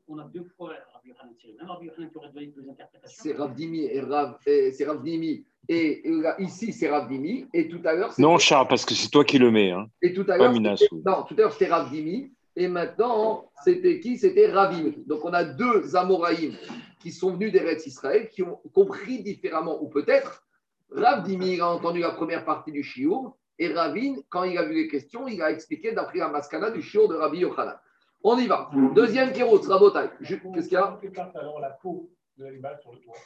[0.08, 3.22] On a deux fois Rabbi Yochanan Même Rabbi Yochanan qui aurait donné deux interprétations.
[3.22, 5.44] C'est Rav Dimi et Rav, c'est Rav Dimi.
[5.68, 6.02] Et
[6.40, 7.46] ici, c'est Rav Dimi.
[7.54, 8.12] Et tout à l'heure.
[8.18, 9.70] Non, Charles, parce que c'est toi qui le mets.
[9.70, 9.86] Hein.
[10.02, 10.52] Et tout à l'heure.
[10.52, 12.32] Non, tout à l'heure, c'était Rav Dimi.
[12.54, 14.18] Et maintenant, c'était qui?
[14.18, 14.92] C'était Ravim.
[15.06, 16.54] Donc, on a deux Amoraïm
[17.00, 20.46] qui sont venus des d'Eretz Israël, qui ont compris différemment, ou peut-être,
[20.90, 24.74] Rav Dimi a entendu la première partie du Shiur, et Ravin, quand il a vu
[24.74, 27.76] les questions, il a expliqué d'après la maskana du Shiur de Rabbi Yochanan.
[28.22, 28.70] On y va.
[28.94, 30.10] Deuxième kéros, Rabotai.
[30.20, 30.98] Qu'est-ce qu'il y a?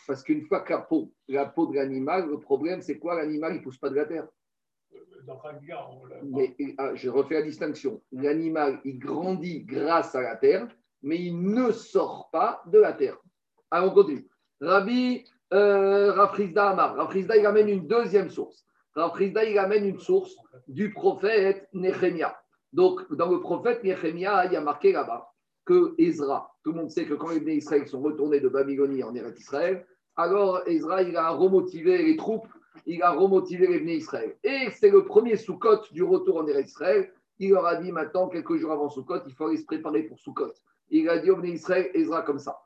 [0.07, 3.15] Parce qu'une fois que la peau, la peau de l'animal, le problème, c'est quoi?
[3.15, 4.27] L'animal, il ne pousse pas de la terre.
[6.25, 8.01] Mais ah, je refais la distinction.
[8.13, 10.69] L'animal, il grandit grâce à la terre,
[11.03, 13.19] mais il ne sort pas de la terre.
[13.71, 14.29] Allons, on continue.
[14.61, 17.15] Rabbi euh, Rafrizda Amar.
[17.15, 18.65] Il amène une deuxième source.
[18.95, 20.37] Rafrizda, il amène une source
[20.69, 22.37] du prophète Nehemia.
[22.73, 25.33] Donc, dans le prophète Nehemia, il y a marqué là-bas
[25.65, 29.15] que Ezra, tout le monde sait que quand les Israël sont retournés de Babylonie en
[29.15, 29.85] Eretz Israël,
[30.17, 32.49] alors Ezra, il a remotivé les troupes,
[32.85, 34.37] il a remotivé les Bnei Israël.
[34.45, 37.11] Et c'est le premier Sukkot du retour en Israël.
[37.39, 40.19] Il leur a dit maintenant, quelques jours avant Sukkot, il faut aller se préparer pour
[40.19, 40.53] Sukkot.
[40.91, 42.59] Il a dit au Bnei Israël, Ezra comme ça.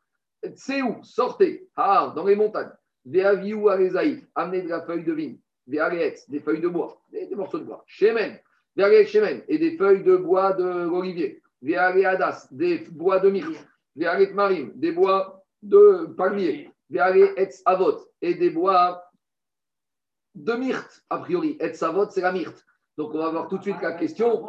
[0.55, 0.97] C'est où?
[1.03, 2.73] Sortez, ah, dans les montagnes.
[3.05, 5.39] Veaviou Arezaï, amenez de la feuille de vigne.
[5.67, 7.85] Vearetz, des feuilles de bois, des, des morceaux de bois.
[7.87, 8.39] Shemen,
[8.77, 11.43] Vearet Shemen, et des feuilles de bois de l'olivier.
[11.63, 13.67] Vearet Adas, des bois de myrte.
[13.97, 16.71] Vearet Marim, des bois de palmier.
[16.91, 19.03] Vearet Etz Avot, et des bois
[20.35, 21.57] de myrte, a priori.
[21.61, 22.65] Etz Avot, c'est la myrte.
[22.99, 24.47] Donc on va voir tout de suite la question.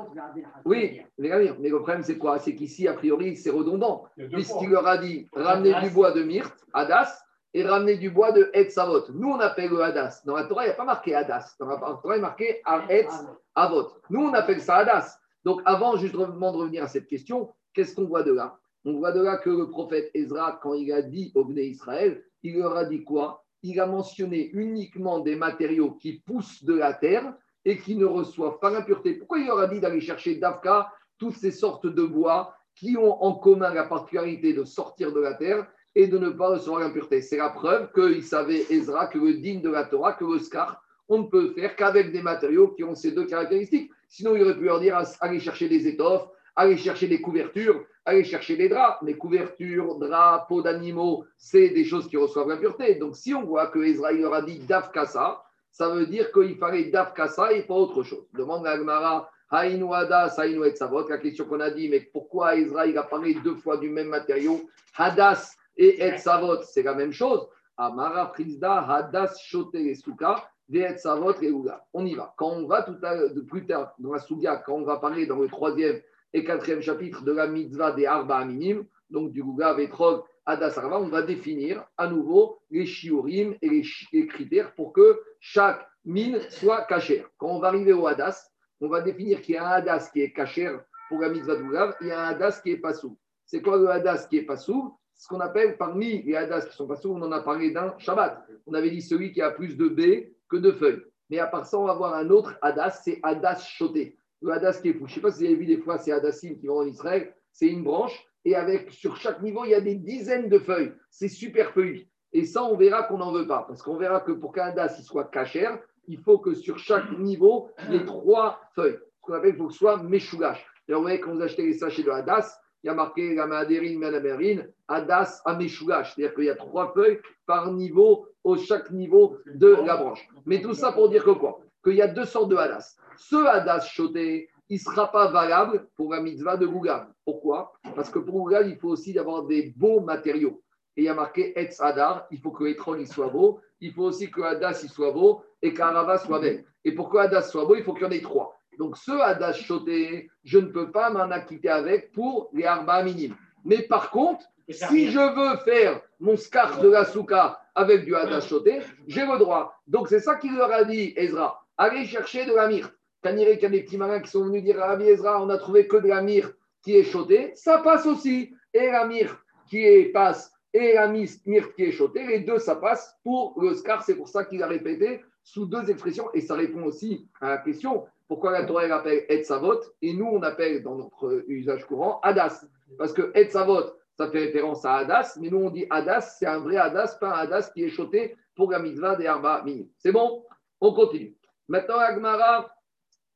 [0.65, 2.39] Oui, mais le problème, c'est quoi?
[2.39, 4.06] C'est qu'ici, a priori, c'est redondant.
[4.32, 8.50] Puisqu'il leur a dit ramenez du bois de myrte, Hadas, et ramenez du bois de
[8.54, 9.04] Etz Avot.
[9.13, 10.22] Nous, on appelle le Hadas.
[10.26, 11.56] Dans la Torah, il n'y a pas marqué Hadas.
[11.60, 13.13] Dans la Torah, il a marqué Etz
[13.56, 13.89] Avot.
[14.10, 15.17] Nous, on appelle ça Hadas.
[15.44, 18.58] Donc, avant justement de revenir à cette question, qu'est-ce qu'on voit de là?
[18.86, 22.24] On voit de là que le prophète Ezra, quand il a dit au Bnei Israël,
[22.44, 23.44] il leur a dit quoi?
[23.63, 28.60] Il a mentionné uniquement des matériaux qui poussent de la terre et qui ne reçoivent
[28.60, 29.13] pas l'impureté.
[29.13, 33.21] Pourquoi il leur a dit d'aller chercher d'Afka toutes ces sortes de bois qui ont
[33.24, 37.21] en commun la particularité de sortir de la terre et de ne pas recevoir l'impureté?
[37.21, 40.84] C'est la preuve qu'il savait, Ezra, que le digne de la Torah, que le scar,
[41.08, 43.91] on ne peut faire qu'avec des matériaux qui ont ces deux caractéristiques.
[44.08, 48.24] Sinon, il aurait pu leur dire allez chercher des étoffes, allez chercher des couvertures, allez
[48.24, 49.02] chercher des draps.
[49.02, 52.96] Mais couvertures, draps, peaux d'animaux, c'est des choses qui reçoivent l'impureté.
[52.96, 56.58] Donc, si on voit que Ezra il leur a dit Dafkasa, ça veut dire qu'il
[56.58, 58.26] fallait Dafkasa et pas autre chose.
[58.34, 62.88] Demande à Agmara, Haïnou Hadas, Haïnou Etzavot, la question qu'on a dit, mais pourquoi Ezra
[62.88, 64.62] il a parlé deux fois du même matériau
[64.98, 67.48] Hadas et Etzavot, c'est la même chose.
[67.78, 71.86] Amara Frisda, Hadas Shote et Souka, et Ouga.
[71.94, 72.34] On y va.
[72.38, 73.16] Quand on va tout à,
[73.48, 76.00] plus tard dans la Souga, quand on va parler dans le troisième
[76.34, 81.00] et quatrième chapitre de la mitzvah des Arba Aminim, donc du Gouga, Vetrog, Hadas Arba,
[81.00, 86.84] on va définir à nouveau les shiurim et les, critères pour que chaque mine soit
[86.84, 87.30] cachère.
[87.38, 90.22] Quand on va arriver au Hadas, on va définir qu'il y a un Hadas qui
[90.22, 92.94] est cachère pour la mitzvah de Gouga, il y a un Hadas qui est pas
[92.94, 93.17] sous.
[93.46, 96.76] C'est quoi le Hadas qui est pas sous Ce qu'on appelle parmi les Hadas qui
[96.76, 98.48] sont pas sous, on en a parlé d'un Shabbat.
[98.65, 101.02] On avait dit celui qui a plus de baies que de feuilles.
[101.30, 104.17] Mais à part ça, on va voir un autre Hadas, c'est Hadas choté.
[104.41, 105.08] Le Hadas qui est fou.
[105.08, 106.86] Je ne sais pas si vous avez vu des fois ces Hadassim qui vont en
[106.86, 107.34] Israël.
[107.51, 110.93] C'est une branche et avec sur chaque niveau, il y a des dizaines de feuilles.
[111.10, 112.08] C'est super feuillu.
[112.34, 113.65] Et ça, on verra qu'on n'en veut pas.
[113.67, 115.77] Parce qu'on verra que pour qu'un Hadas soit cachère,
[116.08, 118.97] il faut que sur chaque niveau, il y ait trois feuilles.
[119.17, 120.65] Ce qu'on appelle, il faut que ce soit méchougache.
[120.89, 123.99] Vous voyez, quand vous achetez les sachets de Hadas, il y a marqué la Mahadérine,
[123.99, 126.15] Manaberine, Hadas à méchougache.
[126.15, 130.27] C'est-à-dire qu'il y a trois feuilles par niveau, au chaque niveau de la branche.
[130.45, 131.60] Mais tout ça pour dire que quoi?
[131.84, 132.97] Qu'il y a deux sortes de hadas.
[133.29, 137.07] Ce hadas choté, il ne sera pas valable pour la mitzvah de Gougav.
[137.23, 137.73] Pourquoi?
[137.95, 140.62] Parce que pour Gougav, il faut aussi avoir des beaux matériaux.
[140.97, 143.93] Et il y a marqué Etz Hadar, il faut que l'étron il soit beau, il
[143.93, 146.65] faut aussi que Hadas il soit beau et qu'Arava soit belle.
[146.84, 148.57] Et pour que Hadas soit beau, il faut qu'il y en ait trois.
[148.79, 153.36] Donc ce Hadas choté, je ne peux pas m'en acquitter avec pour les Arba minimes.
[153.63, 158.41] Mais par contre, si je veux faire mon scar de la souka avec du hadas
[158.41, 159.79] choté, j'ai le droit.
[159.88, 161.63] Donc c'est ça qu'il leur a dit, Ezra.
[161.77, 162.93] Allez chercher de la myrte.
[163.21, 165.49] Kaniré, qu'il y a des petits marins qui sont venus dire à Rabbi Ezra, on
[165.49, 167.51] a trouvé que de la myrte qui est chotée.
[167.55, 168.53] Ça passe aussi.
[168.73, 172.75] Et la myrte qui est passe et la myrte qui est chotée, les deux, ça
[172.75, 173.73] passe pour le.
[174.05, 176.31] C'est pour ça qu'il a répété sous deux expressions.
[176.34, 180.25] Et ça répond aussi à la question pourquoi la Torah elle appelle Etzavot et nous,
[180.25, 182.65] on appelle dans notre usage courant Hadas.
[182.97, 186.60] Parce que Etzavot, ça fait référence à Hadas, mais nous on dit Hadas, c'est un
[186.60, 189.65] vrai Hadas, pas un Hadas qui est choté pour la mitzvah des Arba.
[189.97, 190.45] C'est bon?
[190.79, 191.36] On continue.
[191.67, 192.73] Maintenant, Agmara,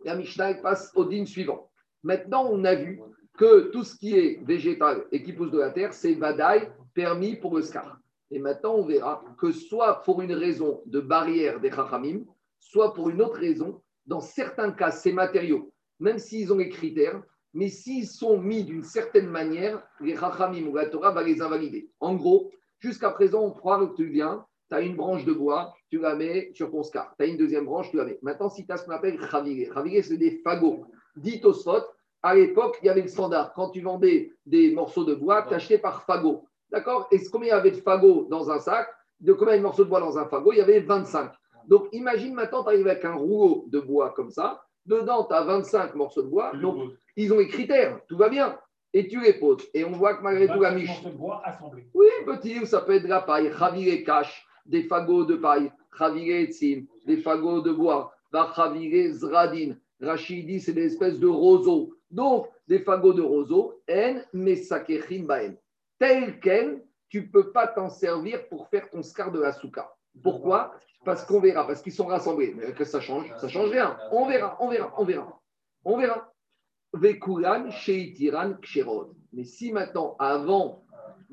[0.03, 1.69] la Mishnah passe au din suivant.
[2.03, 3.01] Maintenant, on a vu
[3.37, 7.35] que tout ce qui est végétal et qui pousse de la terre, c'est Vadaï, permis
[7.35, 7.99] pour le scar.
[8.31, 12.25] Et maintenant, on verra que soit pour une raison de barrière des Chachamim,
[12.59, 17.21] soit pour une autre raison, dans certains cas, ces matériaux, même s'ils ont les critères,
[17.53, 21.89] mais s'ils sont mis d'une certaine manière, les Chachamim ou la Torah va les invalider.
[21.99, 24.45] En gros, jusqu'à présent, on croit que tu viens,
[24.77, 27.13] tu as une branche de bois, tu la mets sur ton scar.
[27.17, 28.19] Tu as une deuxième branche, tu la mets.
[28.21, 30.85] Maintenant, si tu as ce qu'on appelle Chaviré, Chaviré, c'est des fagots.
[31.15, 31.83] Dit Tosfot,
[32.21, 33.53] à l'époque, il y avait le standard.
[33.53, 36.45] Quand tu vendais des morceaux de bois, tu achetais par fagot.
[36.71, 37.07] D'accord?
[37.11, 38.89] Et combien il y avait de fagots dans un sac?
[39.19, 40.51] De combien de morceaux de bois dans un fagot?
[40.51, 41.31] Il y avait 25.
[41.67, 44.61] Donc, imagine maintenant, tu arrives avec un rouleau de bois comme ça.
[44.85, 46.51] Dedans, tu as 25 morceaux de bois.
[46.57, 46.77] Donc,
[47.15, 47.99] ils ont les critères.
[48.07, 48.57] Tout va bien.
[48.93, 49.63] Et tu les poses.
[49.73, 51.87] Et on voit que malgré tout, la Vingt-cinq Mich- morceaux de bois assemblés.
[51.93, 55.71] oui, petit, ça peut être de la paille, raviré cache, des fagots de paille,
[57.05, 59.75] des fagots de bois, zradin.
[60.01, 61.93] C'est des de roseaux.
[62.11, 65.27] Donc, des fagots de roseaux, en mesakechim.
[65.97, 69.95] Tel quel, tu ne peux pas t'en servir pour faire ton scar de la souka.
[70.21, 70.73] Pourquoi?
[71.03, 72.53] Parce qu'on verra, parce qu'ils sont rassemblés.
[72.55, 73.97] Mais que ça change Ça change rien.
[74.11, 75.41] On verra, on verra, on verra.
[75.83, 76.31] On verra.
[77.71, 78.55] Sheitiran.
[79.33, 80.84] Mais si maintenant, avant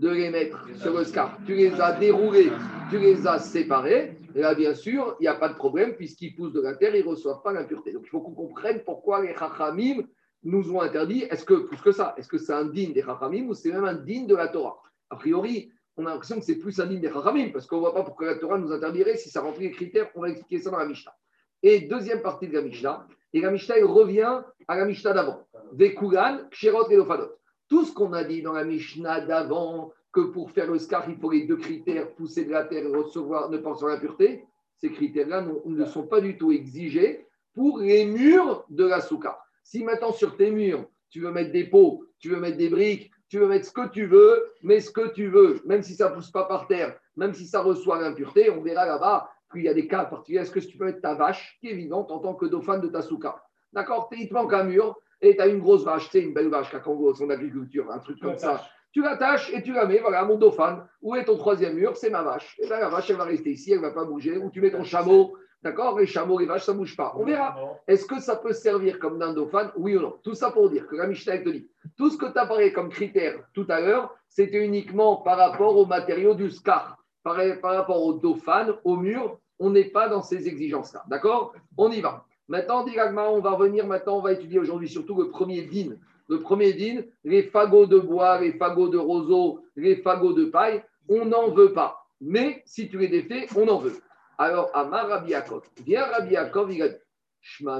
[0.02, 2.50] de les mettre sur le scar, tu les as déroulés,
[2.90, 6.34] tu les as séparés, et là, bien sûr, il n'y a pas de problème, puisqu'ils
[6.34, 7.92] poussent de la terre, ils ne reçoivent pas l'impureté.
[7.92, 10.02] Donc, il faut qu'on comprenne pourquoi les Chachamim
[10.42, 11.22] nous ont interdit.
[11.30, 13.84] Est-ce que, plus que ça, est-ce que c'est un digne des Chachamim ou c'est même
[13.84, 14.82] un digne de la Torah?
[15.10, 17.82] A priori, on a l'impression que c'est plus un digne des Chachamim, parce qu'on ne
[17.82, 20.10] voit pas pourquoi la Torah nous interdirait si ça remplit les critères.
[20.16, 21.14] On va expliquer ça dans la Mishnah.
[21.62, 25.46] Et deuxième partie de la Mishnah, et la Mishnah, il revient à la Mishnah d'avant.
[25.72, 27.30] Vekulan, Ksherot et Lofadot.
[27.72, 31.16] Tout ce qu'on a dit dans la Mishnah d'avant, que pour faire le scar, il
[31.16, 34.44] faut les deux critères, pousser de la terre et recevoir, ne pas recevoir l'impureté,
[34.76, 39.38] ces critères-là ne, sont pas du tout exigés pour les murs de la souka.
[39.64, 43.10] Si maintenant sur tes murs, tu veux mettre des pots, tu veux mettre des briques,
[43.30, 46.10] tu veux mettre ce que tu veux, mais ce que tu veux, même si ça
[46.10, 49.68] ne pousse pas par terre, même si ça reçoit l'impureté, on verra là-bas qu'il y
[49.68, 50.40] a des cas particuliers.
[50.40, 52.88] Est-ce que tu peux mettre ta vache, qui est vivante, en tant que dauphin de
[52.88, 53.42] ta souka?
[53.72, 54.10] D'accord?
[54.12, 56.48] Il te manque un mur et tu as une grosse vache, tu sais, une belle
[56.48, 58.62] vache Congo, son agriculture, un truc comme ça.
[58.90, 60.86] Tu l'attaches et tu la mets, voilà, mon dauphin.
[61.00, 61.96] Où est ton troisième mur?
[61.96, 62.58] C'est ma vache.
[62.60, 64.36] Et bien la vache, elle va rester ici, elle ne va pas bouger.
[64.36, 65.98] Ou tu mets ton chameau, d'accord?
[65.98, 67.14] Les chameaux, les vaches, ça ne bouge pas.
[67.16, 67.56] On verra.
[67.88, 69.72] Est-ce que ça peut servir comme d'un dauphin?
[69.76, 70.18] Oui ou non?
[70.22, 72.72] Tout ça pour dire que la Mishnah te dit tout ce que tu as parlé
[72.72, 77.76] comme critère tout à l'heure, c'était uniquement par rapport aux matériaux du scar, par, par
[77.76, 79.38] rapport au dauphin, au mur.
[79.58, 81.04] On n'est pas dans ces exigences-là.
[81.06, 81.54] D'accord?
[81.78, 82.26] On y va.
[82.52, 85.96] Maintenant, on va revenir maintenant, on va étudier aujourd'hui surtout le premier din.
[86.28, 90.84] Le premier din, les fagots de bois, les fagots de roseau, les fagots de paille,
[91.08, 92.06] on n'en veut pas.
[92.20, 93.94] Mais si tu les défais, on en veut.
[94.36, 96.88] Alors, Amar Rabbi Yaakov, viens Rabbi Yaakov, il a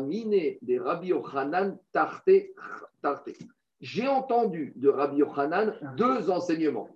[0.01, 2.31] dit de Rabbi Yochanan tarte,
[3.03, 3.29] tarte.
[3.83, 6.89] J'ai entendu de Rabbi Yochanan deux enseignements.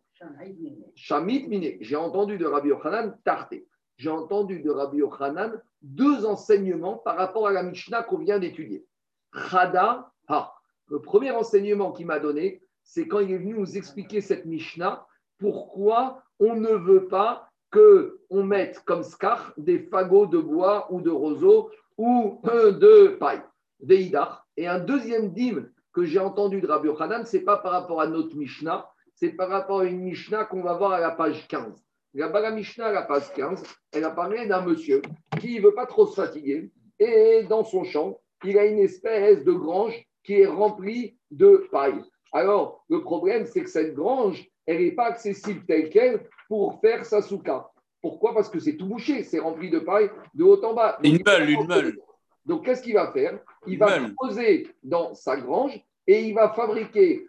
[0.94, 3.54] Shamit Mine, j'ai entendu de Rabbi Yochanan tarte.
[3.98, 8.84] J'ai entendu de Rabbi Yochanan deux enseignements par rapport à la Mishnah qu'on vient d'étudier.
[9.32, 10.52] Chada, ha.
[10.88, 15.06] Le premier enseignement qu'il m'a donné, c'est quand il est venu nous expliquer cette Mishnah,
[15.38, 21.00] pourquoi on ne veut pas que on mette comme scar des fagots de bois ou
[21.00, 23.42] de roseau ou de paille,
[23.80, 24.46] veidar.
[24.56, 28.00] Et un deuxième dîme que j'ai entendu de Rabbi Yochanan, ce n'est pas par rapport
[28.00, 31.48] à notre Mishnah, c'est par rapport à une Mishnah qu'on va voir à la page
[31.48, 31.85] 15.
[32.16, 35.02] Là-bas, la Mishnah, à la page 15, elle a parlé d'un monsieur
[35.38, 39.44] qui ne veut pas trop se fatiguer et dans son champ, il a une espèce
[39.44, 42.02] de grange qui est remplie de paille.
[42.32, 47.04] Alors, le problème, c'est que cette grange, elle n'est pas accessible telle qu'elle pour faire
[47.04, 47.68] sa souka.
[48.00, 48.32] Pourquoi?
[48.32, 50.98] Parce que c'est tout bouché, c'est rempli de paille de haut en bas.
[51.02, 51.98] Donc, Une meule, une meule.
[52.46, 53.38] Donc, qu'est-ce qu'il va faire?
[53.66, 54.14] Il Une va meule.
[54.14, 57.26] creuser dans sa grange et il va fabriquer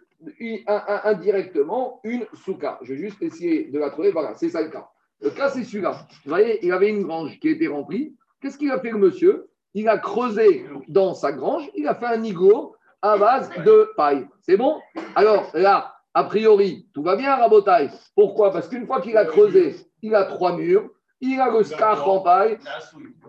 [0.66, 2.78] indirectement une souka.
[2.82, 4.10] Je vais juste essayer de la trouver.
[4.10, 4.88] Voilà, c'est ça le cas.
[5.20, 6.06] Le cas, c'est celui-là.
[6.24, 8.16] Vous voyez, il avait une grange qui était remplie.
[8.40, 9.48] Qu'est-ce qu'il a fait, le monsieur?
[9.74, 14.26] Il a creusé dans sa grange, il a fait un igloo à base de paille.
[14.40, 14.80] C'est bon?
[15.14, 17.90] Alors là, a priori, tout va bien, Rabotaille.
[18.14, 18.50] Pourquoi?
[18.50, 20.88] Parce qu'une fois qu'il a creusé, il a trois murs,
[21.20, 22.58] il a le scarf en paille.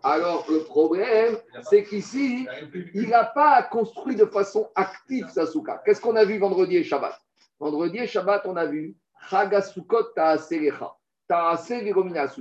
[0.04, 2.48] Alors le problème, c'est qu'ici,
[2.94, 5.82] il n'a pas construit de façon active sa souka.
[5.86, 7.20] Qu'est-ce qu'on a vu vendredi et Shabbat?
[7.60, 8.96] Vendredi et Shabbat, on a vu.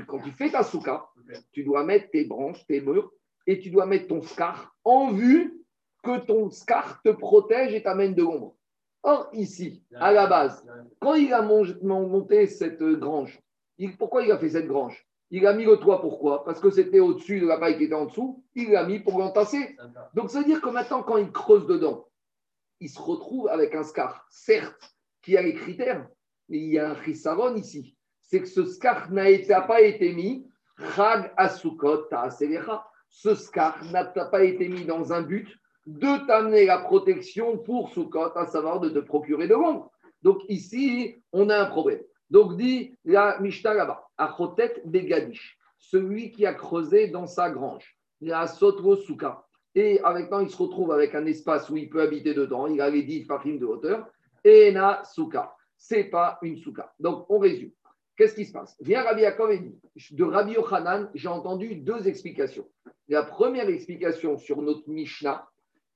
[0.07, 1.07] Quand tu fais ta souka,
[1.53, 3.11] tu dois mettre tes branches, tes murs,
[3.47, 5.61] et tu dois mettre ton scar en vue
[6.03, 8.55] que ton scar te protège et t'amène de l'ombre.
[9.03, 10.65] Or, ici, à la base,
[11.01, 13.39] quand il a mon- mon- monté cette grange,
[13.99, 15.07] pourquoi il a fait cette grange?
[15.31, 16.45] Il a mis le toit, pourquoi?
[16.45, 19.19] Parce que c'était au-dessus de la paille qui était en dessous, il l'a mis pour
[19.19, 19.77] l'entasser.
[20.15, 22.09] Donc, ça veut dire que maintenant, quand il creuse dedans,
[22.81, 26.09] il se retrouve avec un scar, certes, qui a les critères,
[26.49, 27.97] mais il y a un chisaron ici.
[28.23, 30.49] C'est que ce scar n'a pas été mis,
[30.95, 32.09] chag asukot.
[33.11, 35.49] Ce scar n'a pas été mis dans un but
[35.87, 39.91] de t'amener la protection pour Sukkot, à savoir de te procurer de l'ombre.
[40.23, 42.03] Donc ici, on a un problème.
[42.31, 48.33] Donc dit la Mishnah là-bas, Achotet Begadish, celui qui a creusé dans sa grange, il
[48.33, 49.45] a Sotvo Souka.
[49.75, 52.81] Et avec temps, il se retrouve avec un espace où il peut habiter dedans, il
[52.81, 54.07] a les 10 farim de hauteur,
[54.45, 55.55] et na Souka.
[55.77, 56.93] Ce n'est pas une Souka.
[56.99, 57.71] Donc on résume.
[58.17, 58.77] Qu'est-ce qui se passe?
[58.81, 59.79] Viens Rabbi Yaakov et dit
[60.11, 62.69] De Rabbi Yochanan, j'ai entendu deux explications.
[63.09, 65.47] La première explication sur notre Mishnah,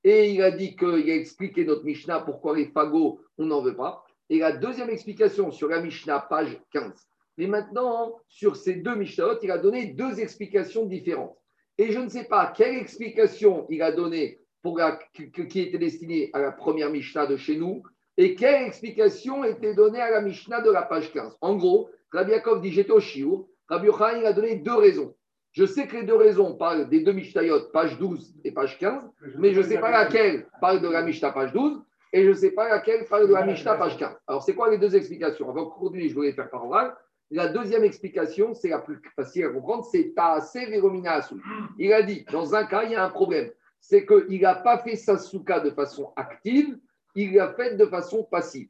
[0.05, 3.75] et il a dit qu'il a expliqué notre Mishnah pourquoi les fagots, on n'en veut
[3.75, 4.05] pas.
[4.33, 6.91] Et la deuxième explication sur la Mishnah, page 15.
[7.37, 11.37] Mais maintenant, sur ces deux Mishnahot, il a donné deux explications différentes.
[11.77, 14.81] Et je ne sais pas quelle explication il a donnée pour
[15.13, 17.83] qui était destinée à la première Mishnah de chez nous
[18.17, 21.37] et quelle explication était donnée à la Mishnah de la page 15.
[21.39, 23.45] En gros, Rabbi Yaakov dit J'étais au Shiur.
[23.67, 25.13] Rabbi Yochanan il a donné deux raisons.
[25.51, 29.03] Je sais que les deux raisons parlent des deux Mishnayot, page 12 et page 15,
[29.37, 31.83] mais je ne sais pas laquelle parle de la Mishnah, page 12,
[32.13, 34.15] et je ne sais pas laquelle parle de la Mishnah, page 15.
[34.27, 35.49] Alors, c'est quoi les deux explications?
[35.49, 36.95] Avant continuer, je voulais faire par oral.
[37.31, 41.27] La deuxième explication, c'est la plus facile à comprendre, c'est Taase Veromina
[41.79, 43.49] Il a dit, dans un cas, il y a un problème.
[43.79, 46.77] C'est qu'il n'a pas fait sa souka de façon active,
[47.15, 48.69] il l'a fait de façon passive.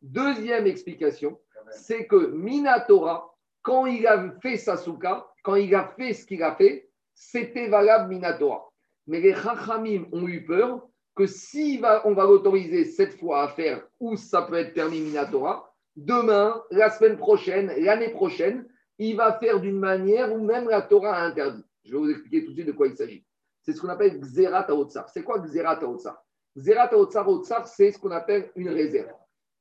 [0.00, 1.40] Deuxième explication,
[1.70, 6.44] c'est que Minatora, quand il a fait sa souka, quand il a fait ce qu'il
[6.44, 8.68] a fait, c'était valable Minatora.
[9.08, 13.86] Mais les Chachamim ont eu peur que si on va l'autoriser cette fois à faire
[14.00, 18.66] où ça peut être permis Minatora, demain, la semaine prochaine, l'année prochaine,
[18.98, 21.64] il va faire d'une manière où même la Torah a interdit.
[21.84, 23.24] Je vais vous expliquer tout de suite de quoi il s'agit.
[23.62, 25.08] C'est ce qu'on appelle Xerat Haotzar.
[25.08, 26.22] C'est quoi Xerat Haotzar
[26.56, 29.12] Xerat Haotzar, c'est ce qu'on appelle une réserve.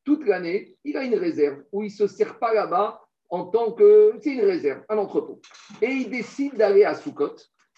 [0.04, 3.72] Toute l'année, il a une réserve où il ne se sert pas là-bas en tant
[3.72, 4.14] que.
[4.22, 5.42] C'est une réserve, un entrepôt.
[5.82, 7.36] Et il décide d'aller à Soukot.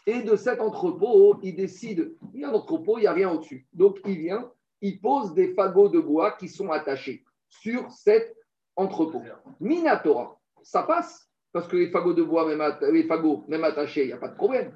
[0.07, 3.31] Et de cet entrepôt, il décide il y a un entrepôt, il n'y a rien
[3.31, 3.67] au-dessus.
[3.73, 4.51] Donc il vient,
[4.81, 8.35] il pose des fagots de bois qui sont attachés sur cet
[8.75, 9.21] entrepôt.
[9.59, 12.61] Minatora, ça passe, parce que les fagots de bois, même,
[13.63, 14.73] attachés, il n'y a pas de problème.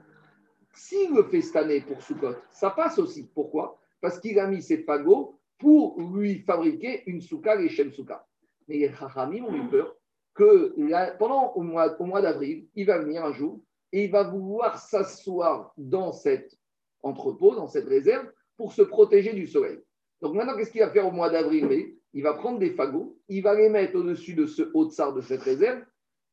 [0.73, 3.29] S'il le fait cette année pour Soukot, ça passe aussi.
[3.33, 3.77] Pourquoi?
[4.01, 8.25] Parce qu'il a mis ses fagots pour lui fabriquer une souka, les Shem souka.
[8.67, 9.95] Mais les Chachamim ont eu peur
[10.33, 10.73] que
[11.17, 13.59] pendant au mois, au mois d'avril, il va venir un jour
[13.91, 16.57] et il va vouloir s'asseoir dans cet
[17.01, 18.27] entrepôt, dans cette réserve,
[18.57, 19.79] pour se protéger du soleil.
[20.21, 23.41] Donc maintenant, qu'est-ce qu'il va faire au mois d'avril Il va prendre des fagots, il
[23.41, 25.81] va les mettre au-dessus de ce haut tsar de cette réserve,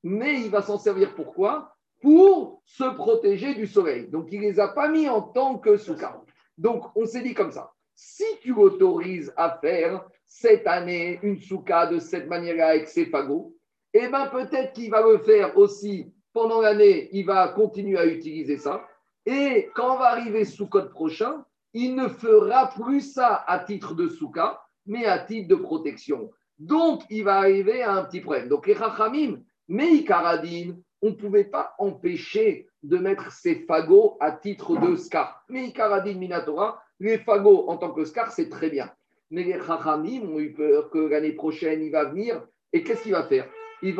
[0.02, 1.72] mais il va s'en servir pourquoi?
[2.00, 4.08] Pour se protéger du soleil.
[4.08, 6.20] Donc il ne les a pas mis en tant que souka.
[6.58, 7.72] Donc on s'est dit comme ça.
[7.94, 13.54] Si tu autorises à faire cette année une souka de cette manière-là avec ses fagots,
[13.94, 18.58] eh bien peut-être qu'il va le faire aussi pendant l'année, il va continuer à utiliser
[18.58, 18.86] ça.
[19.24, 23.94] Et quand on va arriver sous code prochain, il ne fera plus ça à titre
[23.94, 26.30] de souka, mais à titre de protection.
[26.58, 28.48] Donc, il va arriver à un petit problème.
[28.48, 34.30] Donc, les rachamim, mais Karadine, on ne pouvait pas empêcher de mettre ces fagots à
[34.30, 35.42] titre de scar.
[35.48, 35.72] Mais
[36.04, 38.92] Minatora, les fagots en tant que scar, c'est très bien.
[39.30, 42.46] Mais les rachamim ont eu peur que l'année prochaine, il va venir.
[42.74, 43.48] Et qu'est-ce qu'il va faire?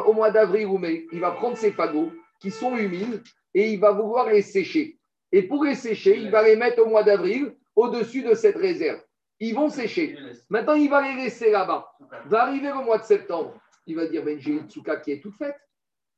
[0.05, 2.11] Au mois d'avril ou mai, il va prendre ses fagots
[2.41, 3.23] qui sont humides
[3.55, 4.99] et il va vouloir les sécher.
[5.33, 9.01] Et pour les sécher, il va les mettre au mois d'avril au-dessus de cette réserve.
[9.41, 10.17] Ils vont sécher.
[10.49, 11.93] Maintenant, il va les laisser là-bas.
[12.27, 13.55] Va arriver au mois de septembre.
[13.87, 15.57] Il va dire ben, J'ai une tsuka qui est toute faite.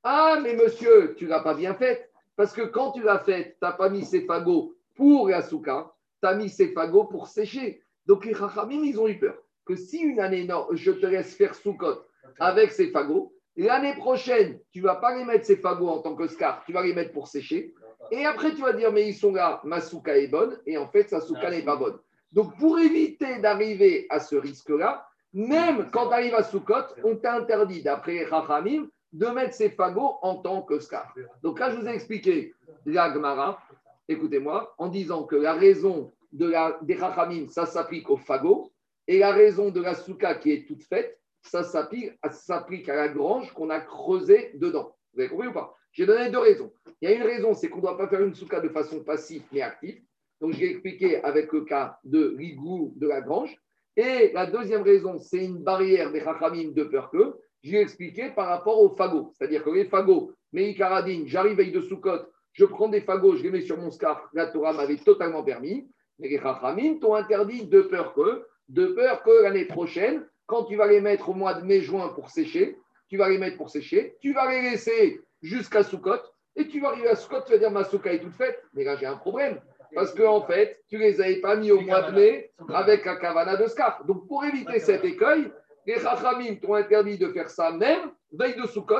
[0.04, 2.10] Ah, mais monsieur, tu ne l'as pas bien faite.
[2.36, 5.92] Parce que quand tu l'as faite, tu n'as pas mis ces fagots pour la souka,
[6.22, 7.82] tu as mis ces fagots pour sécher.
[8.06, 9.36] Donc les rachamim, ils ont eu peur
[9.68, 12.02] que si une année, non, je te laisse faire soukot
[12.40, 13.34] avec ces fagots,
[13.66, 16.72] l'année prochaine, tu ne vas pas les mettre ces fagots en tant que scar, tu
[16.72, 17.74] vas les mettre pour sécher.
[18.10, 20.88] Et après, tu vas dire, mais ils sont là, ma souka est bonne, et en
[20.88, 21.98] fait, sa souka n'est pas bonne.
[22.32, 27.34] Donc, pour éviter d'arriver à ce risque-là, même quand tu arrives à Soukot, on t'a
[27.34, 31.14] interdit, d'après Rachamim, de mettre ces fagots en tant que scar.
[31.42, 32.54] Donc là, je vous ai expliqué
[32.86, 33.60] la Gemara,
[34.08, 38.72] écoutez-moi, en disant que la raison des Rachamim, ça s'applique aux fagots,
[39.06, 41.18] et la raison de la souka qui est toute faite,
[41.48, 44.94] ça s'applique à la grange qu'on a creusée dedans.
[45.12, 45.74] Vous avez compris ou pas?
[45.92, 46.72] J'ai donné deux raisons.
[47.00, 49.02] Il y a une raison, c'est qu'on ne doit pas faire une souka de façon
[49.02, 50.00] passive mais active.
[50.40, 53.56] Donc, j'ai expliqué avec le cas de l'igloo de la grange.
[53.96, 57.34] Et la deuxième raison, c'est une barrière des rachamim de peur que
[57.64, 59.32] j'ai expliqué par rapport aux fagots.
[59.36, 62.20] C'est-à-dire que les fagots, Meikaradine, j'arrive avec de Soukot,
[62.52, 65.90] je prends des fagots, je les mets sur mon scarf, la Torah m'avait totalement permis.
[66.20, 70.76] Mais les rachamim t'ont interdit de peur que, de peur que l'année prochaine, quand tu
[70.76, 72.78] vas les mettre au mois de mai-juin pour sécher,
[73.08, 76.22] tu vas les mettre pour sécher, tu vas les laisser jusqu'à Soukot,
[76.56, 78.60] et tu vas arriver à Soukot, tu vas dire ma souka est toute faite.
[78.74, 79.60] Mais là, j'ai un problème.
[79.94, 83.06] Parce qu'en en fait, tu ne les avais pas mis au mois de mai avec
[83.06, 84.04] un kavana de scarf.
[84.06, 85.52] Donc, pour éviter cet écueil,
[85.86, 88.96] les Chachamim t'ont interdit de faire ça même veille de Soukot,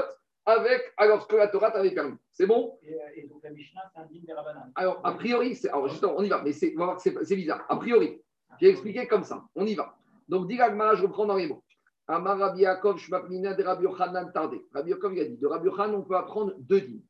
[0.47, 2.17] avec, alors que la Torah t'avait permis.
[2.33, 2.79] C'est bon?
[3.17, 4.35] Et, donc la Mishnah, c'est un digne des
[4.77, 7.67] Alors, a priori, c'est, alors justement, on y va, mais c'est, c'est, bizarre.
[7.69, 8.23] A priori,
[8.61, 9.45] j'ai expliqué comme ça.
[9.55, 9.98] On y va.
[10.29, 11.65] Donc, Diragma, je reprends dans les mots.
[12.07, 14.65] Amar Rabbi Yaakov de Rabbi Yochanan Tardé.
[14.73, 17.03] Rabbi Yaakov il a dit de Rabbi Yochanan, on peut apprendre deux dîmes.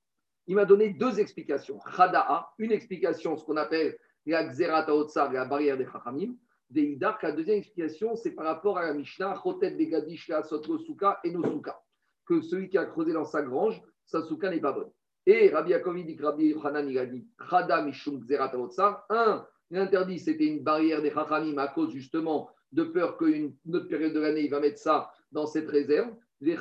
[0.49, 1.79] Il m'a donné deux explications.
[1.79, 3.97] Khada'a, une explication, ce qu'on appelle
[4.27, 6.35] la Xerat Haotzar, la barrière des Chachamim.
[6.71, 11.19] Deidar, la deuxième explication, c'est par rapport à la Mishnah, Chotet Begadish La Sotro Souka
[11.25, 11.81] et Nosuka.
[12.27, 14.91] Que celui qui a creusé dans sa grange, sa souka n'est pas bonne.
[15.27, 19.05] Et Rabbi Yaakov il dit que Rabbi Yochanan il a dit Khada Mishum Xerat Haotzar.
[19.11, 24.13] Un, l'interdit, c'était une barrière des Chachamim à cause justement de peur qu'une autre période
[24.13, 26.15] de l'année, il va mettre ça dans cette réserve.
[26.41, 26.55] Et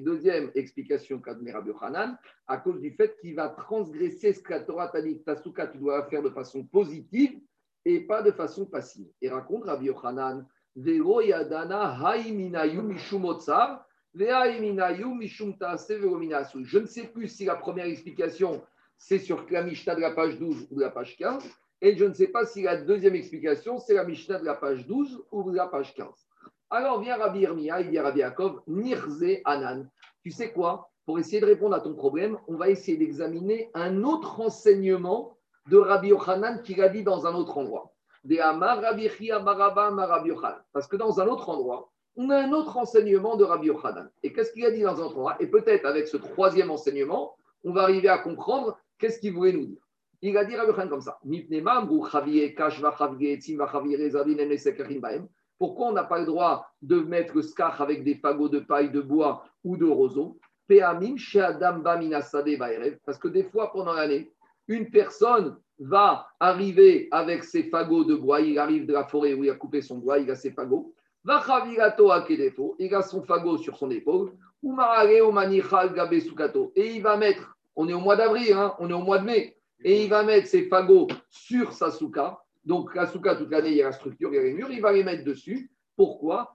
[0.00, 2.16] deuxième explication qu'a donné Rabbi Hanan,
[2.46, 5.76] à cause du fait qu'il va transgresser ce que la Torah t'a dit, Tasuka, tu
[5.76, 7.38] dois faire de façon positive
[7.84, 9.08] et pas de façon passive.
[9.20, 10.90] Et raconte Rabbi Hanan, je
[16.78, 18.62] ne sais plus si la première explication,
[19.02, 21.42] c'est sur la Mishnah de la page 12 ou de la page 15,
[21.80, 24.86] et je ne sais pas si la deuxième explication, c'est la Mishnah de la page
[24.86, 26.06] 12 ou de la page 15.
[26.70, 29.88] Alors vient Rabbi Irmia, il dit à Rabbi Yaakov, Nirze Anan.
[30.22, 30.88] Tu sais quoi?
[31.04, 35.36] Pour essayer de répondre à ton problème, on va essayer d'examiner un autre enseignement
[35.68, 37.92] de Rabbi Yochanan qu'il a dit dans un autre endroit.
[40.72, 44.08] Parce que dans un autre endroit, on a un autre enseignement de Rabbi Yochanan.
[44.22, 45.36] Et qu'est-ce qu'il a dit dans un autre endroit?
[45.40, 49.66] Et peut-être avec ce troisième enseignement, on va arriver à comprendre qu'est-ce qu'il voulait nous
[49.66, 49.82] dire?
[50.22, 51.18] Il a dit Rabbi comme ça.
[55.58, 58.90] Pourquoi on n'a pas le droit de mettre le scar avec des fagots de paille,
[58.90, 60.38] de bois ou de roseau?
[60.68, 61.08] Parce
[63.18, 64.30] que des fois, pendant l'année,
[64.68, 68.40] une personne va arriver avec ses fagots de bois.
[68.40, 70.94] Il arrive de la forêt où il a coupé son bois, il a ses fagots.
[71.24, 74.32] Il a son fagot sur son épaule.
[76.76, 79.24] Et il va mettre, on est au mois d'avril, hein, on est au mois de
[79.24, 82.38] mai, et il va mettre ses fagots sur sa souka.
[82.64, 84.70] Donc, la souka, toute l'année, il y a la structure, il y a les murs,
[84.70, 85.70] il va les mettre dessus.
[85.96, 86.54] Pourquoi?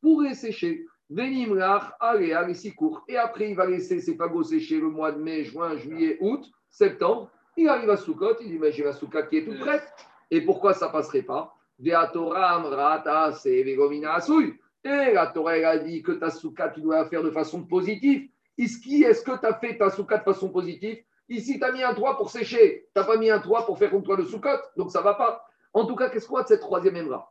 [0.00, 0.84] Pour les sécher.
[1.08, 3.04] Venimlach, allez, allez, si court.
[3.08, 6.50] Et après, il va laisser ses fagots sécher le mois de mai, juin, juillet, août,
[6.68, 7.30] septembre.
[7.56, 9.82] Il arrive à Soukot, il dit Mais j'ai la souka qui est toute prête.
[10.30, 11.54] Et pourquoi ça ne passerait pas?
[11.82, 12.62] Et la Torah,
[15.54, 18.28] elle a dit que ta souka, tu dois la faire de façon positive.
[18.62, 20.98] Est-ce que tu as fait ta souka de façon positive?
[21.28, 22.88] Ici, tu as mis un toit pour sécher.
[22.94, 24.48] Tu n'as pas mis un toit pour faire comme toi le soukot.
[24.76, 25.44] Donc, ça ne va pas.
[25.72, 27.30] En tout cas, qu'est-ce qu'on a de cette troisième émra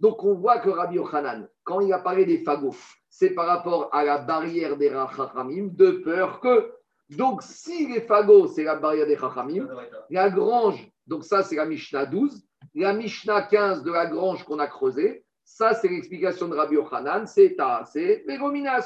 [0.00, 2.76] donc on voit que Rabbi Yochanan, quand il a parlé des fagots,
[3.08, 6.70] c'est par rapport à la barrière des Rachamim, de peur que.
[7.16, 9.66] Donc si les fagots, c'est la barrière des Rachamim,
[10.10, 14.58] la grange, donc ça c'est la Mishnah 12, la Mishnah 15 de la grange qu'on
[14.58, 18.80] a creusée, ça, c'est l'explication de Rabbi Yochanan, c'est c'est Vegomina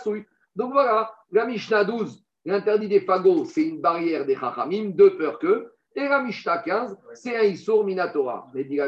[0.55, 5.41] Donc voilà, la Mishnah 12, l'interdit des fagots, c'est une barrière des Chachamim, de peur
[5.41, 5.73] que.
[5.97, 8.47] Et la Mishnah 15, c'est un Issour Minatora.
[8.55, 8.79] Mais dit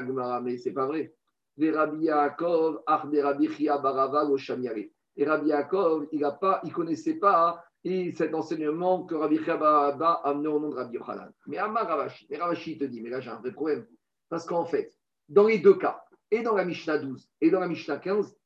[0.42, 1.12] mais c'est pas vrai.
[1.56, 2.82] Les Rabbi Yaakov,
[5.16, 10.30] Et Rabbi Yaakov, il ne connaissait pas et cet enseignement que Rabbi Chia Barava a
[10.30, 11.30] amené au nom de Rabbi Yochanan.
[11.48, 13.84] Mais Amar Ravashi, mais Ravashi te dit, mais là j'ai un vrai problème.
[14.30, 14.96] Parce qu'en fait,
[15.28, 18.36] dans les deux cas, et dans la Mishnah 12 et dans la Mishnah 15,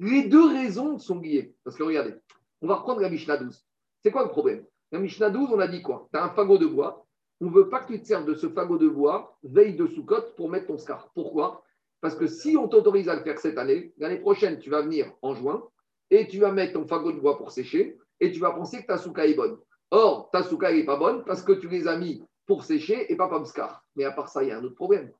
[0.00, 1.54] les deux raisons sont liées.
[1.64, 2.14] Parce que regardez,
[2.60, 3.64] on va reprendre la Mishnah 12.
[4.02, 4.64] C'est quoi le problème?
[4.92, 6.08] La Mishnah 12, on a dit quoi?
[6.12, 7.06] Tu as un fagot de bois.
[7.40, 9.86] On ne veut pas que tu te serves de ce fagot de bois veille de
[9.86, 10.06] sous
[10.36, 11.10] pour mettre ton scar.
[11.14, 11.64] Pourquoi?
[12.00, 15.12] Parce que si on t'autorise à le faire cette année, l'année prochaine, tu vas venir
[15.22, 15.64] en juin
[16.10, 18.86] et tu vas mettre ton fagot de bois pour sécher et tu vas penser que
[18.86, 19.58] ta souka est bonne.
[19.90, 23.16] Or, ta souka n'est pas bonne parce que tu les as mis pour sécher et
[23.16, 23.84] pas comme scar.
[23.96, 25.10] Mais à part ça, il y a un autre problème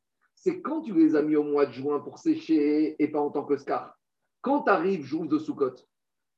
[0.45, 3.31] c'est quand tu les as mis au mois de juin pour sécher et pas en
[3.31, 3.97] tant que scar.
[4.43, 5.77] Quand tu arrives jour de Soukot,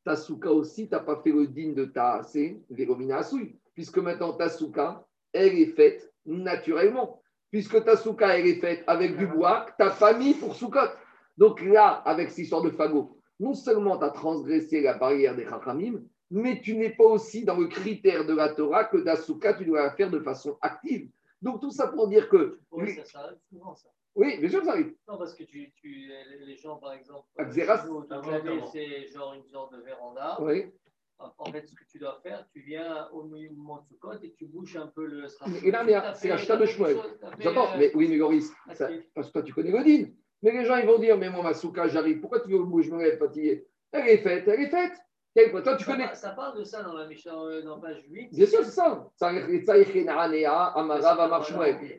[0.05, 2.23] ta souka aussi, tu n'as pas fait le digne de ta
[2.71, 7.21] Véromina Assoui, puisque maintenant ta souka, elle est faite naturellement.
[7.51, 10.55] Puisque ta souka, elle est faite avec du bois que tu n'as pas mis pour
[10.55, 10.89] Soukot.
[11.37, 15.47] Donc là, avec cette histoire de fagot, non seulement tu as transgressé la barrière des
[15.47, 16.01] Chachamim,
[16.31, 19.65] mais tu n'es pas aussi dans le critère de la Torah que ta souka, tu
[19.65, 21.11] dois la faire de façon active.
[21.43, 22.61] Donc tout ça pour dire que.
[22.71, 23.89] Oui, ça, ça arrive souvent, ça.
[24.17, 24.95] Oui, bien sûr que ça arrive.
[25.07, 26.11] Non, parce que tu, tu,
[26.47, 27.27] les gens, par exemple,
[28.73, 30.39] c'est genre une sorte de véranda.
[30.41, 30.73] Oui.
[31.19, 34.47] En fait, ce que tu dois faire, tu viens au moment de côte et tu
[34.47, 35.27] bouches un peu le
[35.65, 36.99] Et là, c'est la chita de Shmuel.
[37.39, 38.19] J'entends, mais oui, mais
[39.15, 40.15] parce que toi, tu connais Godine.
[40.43, 42.21] Mais les gens, ils vont dire, mais moi, ma souka, j'arrive.
[42.21, 44.93] Pourquoi tu veux que je me lève fatigué Elle est faite, elle est faite.
[45.37, 46.15] Toi, tu ça, connais.
[46.15, 48.31] Ça parle de ça dans la Mishnah, euh, dans page 8.
[48.33, 49.07] Bien sûr, c'est ça.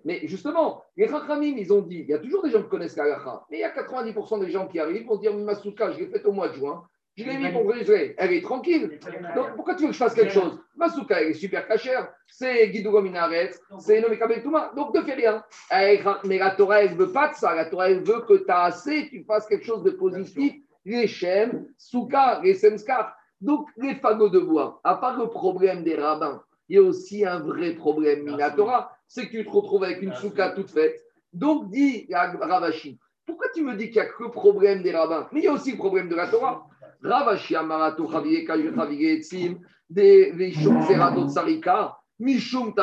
[0.05, 2.97] Mais justement, les Chachamim, ils ont dit il y a toujours des gens qui connaissent
[2.97, 6.07] la Mais il y a 90% des gens qui arrivent vont dire Masuka, je l'ai
[6.07, 6.83] faite au mois de juin.
[7.17, 8.13] Je l'ai mis pour briser.
[8.17, 8.99] Elle est tranquille.
[9.35, 10.59] Donc pourquoi tu veux que je fasse quelque chose?
[10.75, 12.13] Ma souka, elle est super cachère.
[12.27, 14.71] C'est Guido Minaret, c'est Noé Touma.
[14.75, 15.43] Donc ne fais rien.
[16.25, 17.55] Mais la Torah, elle ne veut pas de ça.
[17.55, 20.53] La Torah, elle veut que tu as assez, tu fasses quelque chose de positif.
[20.85, 23.16] Les Shem, Souka, les Semskar.
[23.41, 27.25] Donc les fagots de bois, à part le problème des rabbins, il y a aussi
[27.25, 31.01] un vrai problème Minatora, c'est que tu te retrouves avec une souka toute faite.
[31.33, 35.27] Donc dit Ravashi, pourquoi tu me dis qu'il n'y a que le problème des rabbins
[35.31, 36.67] Mais il y a aussi le problème de la Torah?
[37.03, 38.09] Ravashi Amarato
[42.19, 42.73] Mishum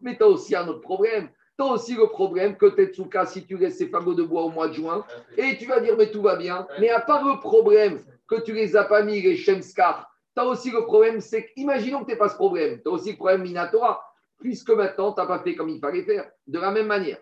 [0.00, 1.28] Mais tu as aussi un autre problème.
[1.58, 4.50] Tu as aussi le problème que Tetsuka, si tu laisses ces fagots de bois au
[4.50, 5.04] mois de juin,
[5.36, 6.66] et tu vas dire, mais tout va bien.
[6.80, 8.00] Mais à part le problème
[8.30, 12.04] que tu les as pas mis, les Shemskar, tu as aussi le problème, c'est qu'imaginons
[12.04, 12.80] que tu pas ce problème.
[12.80, 14.02] Tu as aussi le problème Minatora,
[14.38, 16.30] puisque maintenant, tu n'as pas fait comme il fallait faire.
[16.46, 17.18] De la même manière.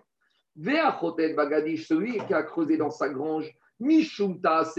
[1.00, 3.50] Chotet Bagadish, celui qui a creusé dans sa grange,
[3.80, 4.74] Mishum Taase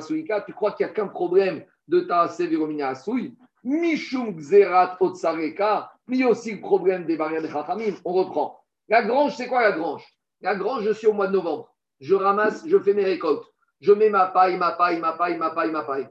[0.00, 3.36] Suika, tu crois qu'il n'y a qu'un problème de Taase Viromnia Asui?
[3.64, 7.94] Mishum Xerat Otsareka, mais aussi le problème des barrières de Chachamim.
[8.04, 8.60] On reprend.
[8.88, 10.04] La grange, c'est quoi la grange?
[10.40, 11.72] La grange, je suis au mois de novembre.
[12.00, 13.51] Je ramasse, je fais mes récoltes.
[13.82, 16.08] Je mets ma paille, ma paille, ma paille, ma paille, ma paille.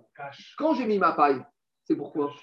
[0.58, 1.42] Quand j'ai mis ma paille,
[1.86, 2.34] c'est pourquoi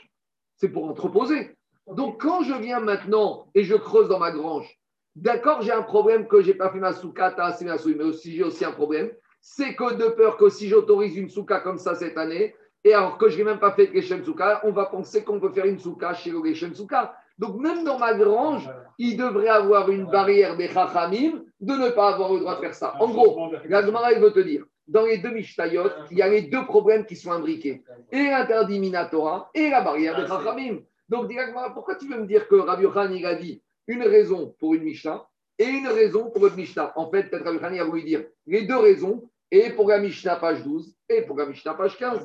[0.57, 1.55] C'est pour entreposer.
[1.87, 4.67] Donc quand je viens maintenant et je creuse dans ma grange,
[5.15, 8.43] d'accord, j'ai un problème que je n'ai pas fait ma souka, ma mais aussi j'ai
[8.43, 9.11] aussi un problème,
[9.41, 12.55] c'est que de peur que si j'autorise une souka comme ça cette année,
[12.85, 15.41] et alors que je n'ai même pas fait de Geshem Souka, on va penser qu'on
[15.41, 17.15] peut faire une souka chez le Geshem Souka.
[17.37, 22.15] Donc même dans ma grange, il devrait avoir une barrière des Chachamim de ne pas
[22.15, 22.95] avoir le droit de faire ça.
[23.01, 26.43] En gros, la Gemara, veut te dire, dans les deux Mishtayot, il y a les
[26.43, 27.85] deux problèmes qui sont imbriqués.
[28.11, 30.79] Et l'interdit Minatora et la barrière des Chachamim.
[31.09, 31.31] Donc,
[31.75, 34.83] pourquoi tu veux me dire que Rabbi Yohan, il a dit une raison pour une
[34.83, 35.27] Mishnah
[35.59, 36.93] et une raison pour une Mishnah?
[36.97, 39.99] En fait, peut-être Rabbi Yohan, il a voulu dire les deux raisons, et pour la
[39.99, 42.25] Mishnah page 12, et pour la Mishnah page 15.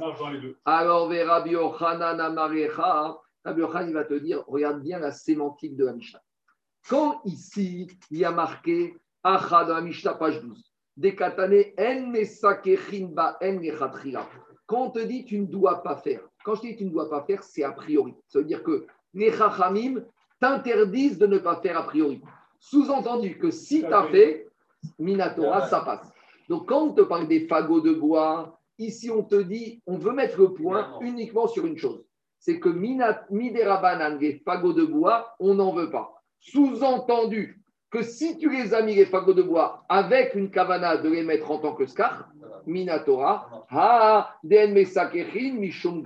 [0.66, 5.94] Alors, Rabbi Amarecha, Rabbi Yohan, il va te dire, regarde bien la sémantique de la
[5.94, 6.22] Mishnah.
[6.90, 10.73] Quand ici, il y a marqué Acha dans la Mishnah page 12, Dekatane en en
[14.66, 17.10] Quand on te dit tu ne dois pas faire, quand je dis tu ne dois
[17.10, 18.14] pas faire, c'est a priori.
[18.28, 20.04] Ça veut dire que les chachamim
[20.40, 22.22] t'interdisent de ne pas faire a priori.
[22.60, 24.48] Sous-entendu que si tu as fait,
[25.00, 26.12] Minatora, ça passe.
[26.48, 30.14] Donc quand on te parle des fagots de bois, ici on te dit, on veut
[30.14, 32.06] mettre le point uniquement sur une chose.
[32.38, 36.22] C'est que Miderabanan, les fagots de bois, on n'en veut pas.
[36.40, 37.63] Sous-entendu
[37.94, 41.22] que si tu les as mis les fagots de bois avec une kavana de les
[41.22, 42.28] mettre en tant que scar,
[42.66, 46.04] minatora, ha, den mishum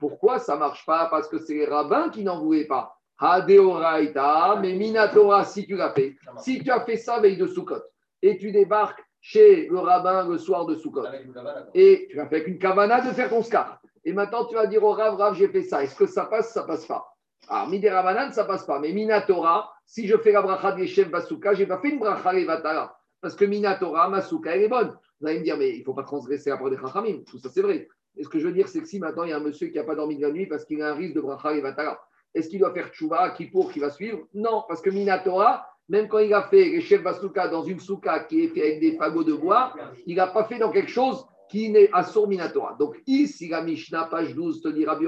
[0.00, 1.06] Pourquoi ça marche pas?
[1.08, 2.98] Parce que c'est les rabbins qui n'en voulaient pas.
[3.20, 7.46] Ha deoraita, mais minatora, si tu l'as fait, si tu as fait ça veille de
[7.46, 7.84] Sukkot,
[8.20, 11.04] et tu débarques chez le rabbin le soir de Sukkot,
[11.74, 14.66] et tu as fait avec une kavana de faire ton scar, et maintenant tu vas
[14.66, 17.11] dire au rav, rav, j'ai fait ça, est-ce que ça passe, ça passe pas
[17.48, 18.78] alors, Midera ça passe pas.
[18.78, 21.98] Mais Minatora, si je fais la bracha de Yeshem Basuka, je n'ai pas fait une
[21.98, 22.96] bracha Levatara.
[23.20, 24.96] Parce que Minatora, Masuka, elle est bonne.
[25.20, 27.22] Vous allez me dire, mais il ne faut pas transgresser après des Chachamim.
[27.26, 27.88] Tout ça, c'est vrai.
[28.16, 29.68] Et ce que je veux dire, c'est que si maintenant il y a un monsieur
[29.68, 32.00] qui n'a pas dormi de la nuit parce qu'il a un risque de bracha Levatara,
[32.34, 34.26] est-ce qu'il doit faire Tchouva, Kippour, qui va suivre?
[34.34, 38.44] Non, parce que Minatora, même quand il a fait les chefs dans une souka qui
[38.44, 39.74] est faite avec des fagots de bois,
[40.06, 42.76] il n'a pas fait dans quelque chose qui n'est à Minatora.
[42.78, 45.06] Donc ici, la Mishnah, page 12, te dit Rabbi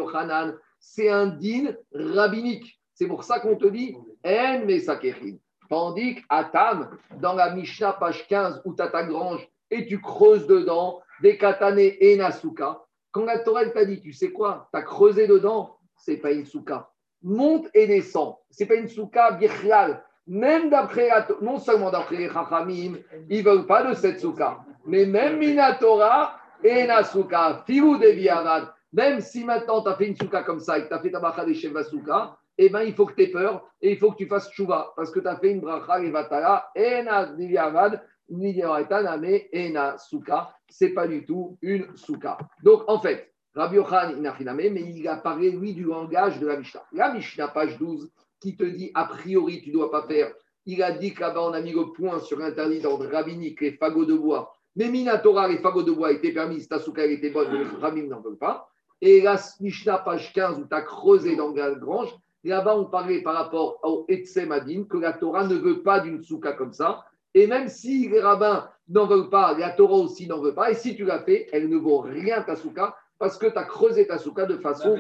[0.87, 2.79] c'est un din rabbinique.
[2.95, 5.37] C'est pour ça qu'on te dit En Mesakechin.
[5.69, 10.47] Tandis qu'Atam, dans la Mishnah, page 15, où tu as ta grange et tu creuses
[10.47, 14.83] dedans, des katane et nasuka, quand la Torah t'a dit, tu sais quoi, tu as
[14.83, 16.91] creusé dedans, c'est pas une souka.
[17.23, 18.37] Monte et descend.
[18.51, 20.05] C'est pas une souka birchlal.
[20.27, 21.09] Même d'après,
[21.41, 22.99] non seulement d'après les Chachamim,
[23.31, 29.21] ils ne veulent pas de cette souka, mais même Minatora et Nasuka, Fiou de même
[29.21, 31.19] si maintenant tu as fait une souka comme ça et que tu as fait ta
[31.19, 34.13] bracha des Sheva souka, eh ben, il faut que tu aies peur et il faut
[34.13, 38.01] que tu fasses chouva parce que tu as fait une bracha et vatala, ena niliavad,
[38.29, 40.55] mais ena souka.
[40.69, 42.39] C'est pas du tout une souka.
[42.63, 44.15] Donc, en fait, Rabbi Yochan,
[44.55, 46.85] mais il a parlé, lui, du langage de la Mishnah.
[46.93, 50.33] La Mishnah, page 12, qui te dit, a priori, tu ne dois pas faire.
[50.67, 53.73] Il a dit que là-bas, on a mis le point sur l'interdit d'ordre rabbinique, les
[53.73, 54.53] fagots de bois.
[54.77, 58.21] Mais Minatora, les fagots de bois étaient permis, ta souka était bonne, mais les n'en
[58.21, 58.69] veulent pas.
[59.07, 62.09] Et la Mishnah, page 15, où tu as creusé dans la grange,
[62.43, 66.23] là-bas, on parlait par rapport au Etsem Adin, que la Torah ne veut pas d'une
[66.23, 67.05] souka comme ça.
[67.35, 70.71] Et même si les rabbins n'en veulent pas, la Torah aussi n'en veut pas.
[70.71, 73.65] Et si tu l'as fait, elle ne vaut rien ta souka parce que tu as
[73.65, 74.97] creusé ta souka de façon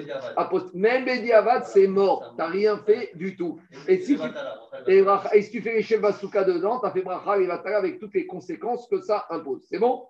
[0.74, 2.28] Même Bediavad, c'est mort.
[2.32, 3.58] Tu n'as rien fait du tout.
[3.88, 4.22] Et si, tu,
[4.86, 7.98] et, si tu fais les Sheva Souka dedans, tu as fait Bracha et Vatala avec
[7.98, 9.64] toutes les conséquences que ça impose.
[9.66, 10.08] C'est bon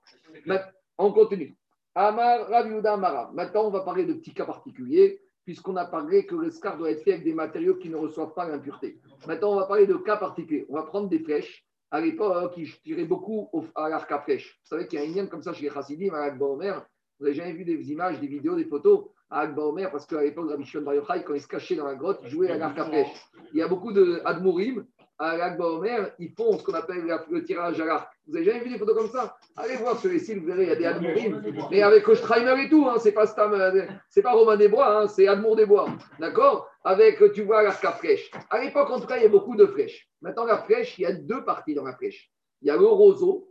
[0.98, 1.56] On continue.
[1.94, 3.30] Amar Rav Yehuda Amara.
[3.34, 6.90] Maintenant, on va parler de petits cas particuliers, puisqu'on a parlé que le scar doit
[6.90, 8.98] être fait avec des matériaux qui ne reçoivent pas l'impureté.
[9.26, 10.66] Maintenant, on va parler de cas particuliers.
[10.68, 11.64] On va prendre des flèches.
[11.90, 14.58] À l'époque, qui tiraient beaucoup au- à l'arc à flèche.
[14.62, 16.84] Vous savez qu'il y a un lien comme ça chez les Chassidim, à Akba Omer.
[17.20, 20.20] Vous n'avez jamais vu des images, des vidéos, des photos à Akba Omer, parce qu'à
[20.22, 22.56] l'époque, Rabbi Shimon Bar Yochai, quand il se cachait dans la grotte, il jouait à
[22.58, 23.24] l'arc à flèche.
[23.52, 24.84] Il y a beaucoup de Admourim
[25.18, 28.12] à Omer, ils font ce qu'on appelle le tirage à l'arc.
[28.26, 29.36] Vous avez jamais vu des photos comme ça?
[29.56, 31.42] Allez voir sur les sites, vous verrez, il y a des Admourim.
[31.70, 35.02] Mais avec Kochtreimer et tout, hein, c'est pas Stam, euh, c'est pas Romain des Bois,
[35.02, 35.88] hein, c'est Admour des Bois.
[36.18, 36.68] D'accord?
[36.82, 38.30] Avec, tu vois, l'arc à flèche.
[38.50, 40.08] À l'époque, en tout cas, il y a beaucoup de flèches.
[40.20, 42.30] Maintenant, la flèche, il y a deux parties dans la flèche.
[42.62, 43.50] Il y a le roseau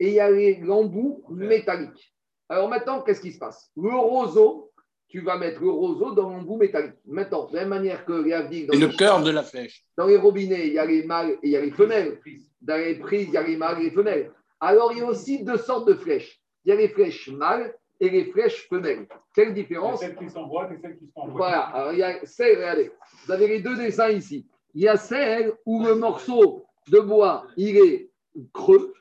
[0.00, 2.14] et il y a l'embout métallique.
[2.48, 3.70] Alors maintenant, qu'est-ce qui se passe?
[3.76, 4.70] Le roseau,
[5.14, 6.94] tu vas mettre le roseau dans l'embout métallique.
[7.06, 8.32] Maintenant, de la même manière que les
[8.68, 9.84] C'est le les- cœur de la flèche.
[9.96, 12.18] dans les robinets, il y a les mâles et il y a les femelles.
[12.60, 14.32] Dans les prises, il y a les mâles et les femelles.
[14.58, 16.40] Alors, il y a aussi deux sortes de flèches.
[16.64, 19.06] Il y a les flèches mâles et les flèches femelles.
[19.36, 21.32] Quelle différence celles qui s'envoient et celles qui s'envoient.
[21.36, 21.60] Voilà.
[21.60, 22.90] Alors, il y a celle, regardez,
[23.24, 24.48] vous avez les deux dessins ici.
[24.74, 28.10] Il y a celle où le morceau de bois, il est
[28.52, 28.92] creux,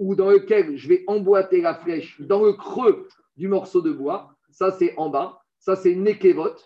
[0.00, 3.06] ou dans lequel je vais emboîter la flèche dans le creux
[3.36, 4.34] du morceau de bois.
[4.50, 5.38] Ça, c'est en bas.
[5.62, 6.56] Ça, c'est nekevot.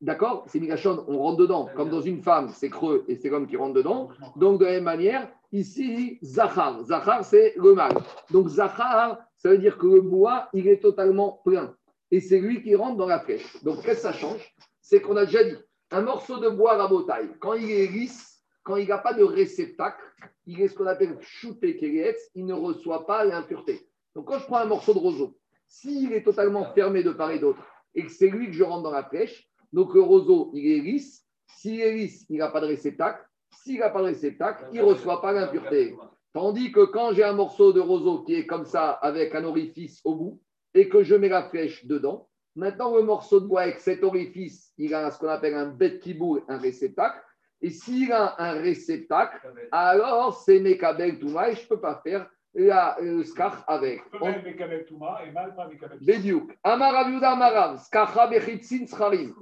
[0.00, 1.68] D'accord C'est Migashon, on rentre dedans.
[1.74, 4.08] Comme dans une femme, c'est creux et c'est l'homme qui rentre dedans.
[4.36, 6.80] Donc, de la même manière, ici, Zachar.
[6.84, 7.96] Zachar, c'est le mâle.
[8.30, 11.74] Donc, Zachar, ça veut dire que le bois, il est totalement plein.
[12.12, 13.64] Et c'est lui qui rentre dans la flèche.
[13.64, 15.56] Donc, qu'est-ce que ça change C'est qu'on a déjà dit,
[15.90, 20.04] un morceau de bois rabotaille, quand il est lisse, quand il n'a pas de réceptacle,
[20.46, 21.18] il est ce qu'on appelle
[21.60, 23.88] keretz, il ne reçoit pas l'impureté.
[24.14, 25.36] Donc, quand je prends un morceau de roseau,
[25.66, 27.60] s'il est totalement fermé de part et d'autre,
[27.96, 30.80] et que c'est lui que je rentre dans la flèche, donc le roseau, il est
[30.80, 31.24] lisse.
[31.48, 33.24] S'il est lisse, il n'a pas de réceptacle.
[33.50, 35.96] S'il n'a pas de réceptacle, il ne reçoit pas l'impureté.
[36.32, 40.00] Tandis que quand j'ai un morceau de roseau qui est comme ça, avec un orifice
[40.04, 40.40] au bout,
[40.74, 44.72] et que je mets la flèche dedans, maintenant le morceau de bois avec cet orifice,
[44.76, 47.18] il a ce qu'on appelle un bet kiboul, un réceptacle.
[47.62, 49.40] Et s'il a un réceptacle,
[49.72, 54.00] alors c'est Mekabel Touma et je ne peux pas faire la, le scar avec.
[54.20, 54.32] On-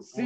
[0.01, 0.23] Si,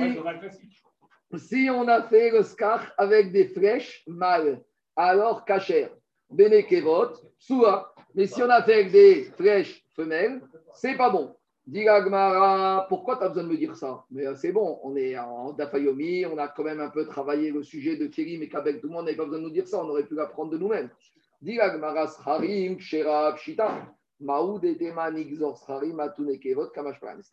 [1.36, 4.62] si on a fait le skach avec des flèches mâles,
[4.96, 5.88] alors kacher.
[6.30, 7.94] Benekevot, Soua.
[8.14, 10.40] Mais si on a fait avec des flèches femelles,
[10.72, 11.34] c'est pas bon.
[11.66, 14.02] Dit la Gemara, pourquoi tu as besoin de me dire ça?
[14.10, 17.50] Mais euh, c'est bon, on est en Dafayomi, on a quand même un peu travaillé
[17.50, 19.50] le sujet de Thierry, mais qu'avec tout le monde, on n'avait pas besoin de nous
[19.50, 20.88] dire ça, on aurait pu l'apprendre de nous-mêmes.
[21.40, 21.56] C'était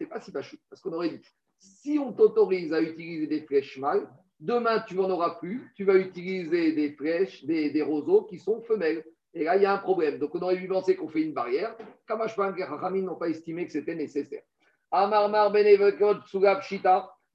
[0.06, 1.22] pas si pachou, parce qu'on aurait dit,
[1.58, 4.08] si on t'autorise à utiliser des flèches mâles,
[4.40, 8.62] demain tu n'en auras plus, tu vas utiliser des flèches, des, des roseaux qui sont
[8.62, 9.04] femelles.
[9.34, 10.18] Et là, il y a un problème.
[10.18, 11.76] Donc, on aurait dû penser qu'on fait une barrière.
[12.08, 14.44] Kamashpan et Chachamim n'ont pas estimé que c'était nécessaire.
[14.92, 16.20] Amarmar Benevekot.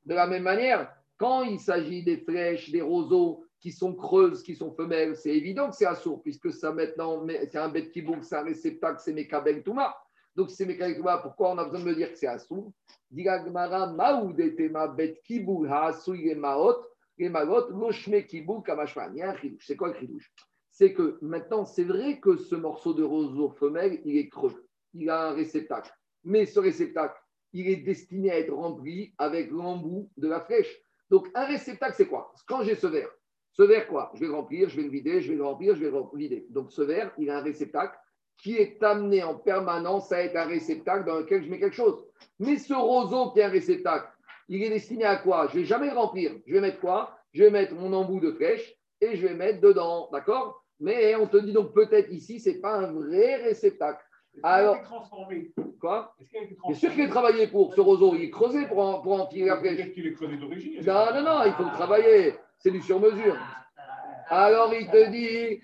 [0.06, 4.56] De la même manière, quand il s'agit des flèches, des roseaux qui sont creuses, qui
[4.56, 8.36] sont femelles, c'est évident que c'est assourd, puisque ça maintenant, c'est un bête kibouk, c'est
[8.36, 9.94] un réceptacle, c'est Mekabel Touma.
[10.34, 12.72] Donc, c'est Mekabel Touma, pourquoi on a besoin de me dire que c'est assourd.
[19.60, 20.32] C'est quoi le chidouche
[20.80, 25.10] c'est que maintenant, c'est vrai que ce morceau de roseau femelle, il est creux, il
[25.10, 25.92] a un réceptacle.
[26.24, 27.20] Mais ce réceptacle,
[27.52, 30.74] il est destiné à être rempli avec l'embout de la flèche.
[31.10, 32.32] Donc, un réceptacle, c'est quoi?
[32.46, 33.10] Quand j'ai ce verre,
[33.60, 34.10] ce verre, quoi?
[34.14, 36.18] Je vais le remplir, je vais le vider, je vais le remplir, je vais le
[36.18, 36.46] vider.
[36.50, 37.94] Donc, ce verre, il a un réceptacle
[38.42, 42.02] qui est amené en permanence à être un réceptacle dans lequel je mets quelque chose.
[42.38, 44.08] Mais ce roseau qui est un réceptacle,
[44.48, 45.46] il est destiné à quoi?
[45.48, 46.32] Je ne vais jamais le remplir.
[46.46, 47.14] Je vais mettre quoi?
[47.34, 50.08] Je vais mettre mon embout de flèche et je vais mettre dedans.
[50.10, 50.64] D'accord?
[50.80, 54.02] Mais on te dit donc peut-être ici, ce n'est pas un vrai réceptacle.
[54.32, 55.50] Est-ce qu'il a Alors- été transformé?
[55.78, 56.14] Quoi?
[56.18, 58.30] Est-ce qu'il a été Bien transformé sûr qu'il est travaillé pour ce roseau, il est
[58.30, 59.76] creusé pour, en- pour enfiler la flèche.
[59.76, 60.80] Peut-être qu'il est creusé d'origine.
[60.86, 62.34] Non, non, non, il faut le travailler.
[62.60, 63.36] C'est du sur-mesure.
[64.28, 65.60] Alors il te dit.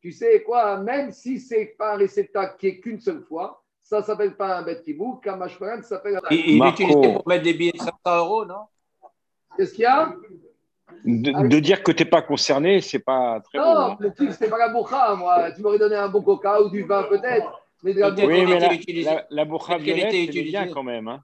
[0.00, 3.62] Tu sais quoi, même si ce n'est pas un réceptacle qui est qu'une seule fois,
[3.82, 6.20] ça ne s'appelle pas un bet kibou, Kamashparan, ça s'appelle un.
[6.30, 8.62] Il, il utilisait pour mettre des billets de 500 euros, non?
[9.58, 10.14] Qu'est-ce qu'il y a?
[11.04, 13.64] De, de dire que tu n'es pas concerné, c'est pas très bon.
[13.64, 13.96] Non, hein.
[14.00, 15.50] le type, c'était pas la bourra, moi.
[15.52, 17.60] Tu m'aurais donné un bon coca ou du vin peut-être.
[17.82, 19.10] Mais de la bourra- Oui, mais la, utilisée.
[19.10, 21.08] la, la bourra violette, était bien quand même.
[21.08, 21.20] hein.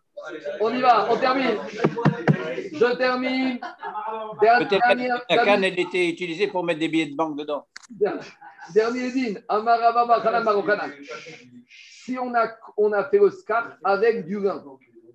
[0.61, 1.59] On y va, on termine.
[2.73, 3.59] Je termine.
[4.41, 7.66] Peut-être la canne, elle était utilisée pour mettre des billets de banque dedans.
[8.75, 9.11] dernier
[10.43, 10.85] Marokana.
[11.68, 14.62] Si on a, on a fait le scar avec du vin.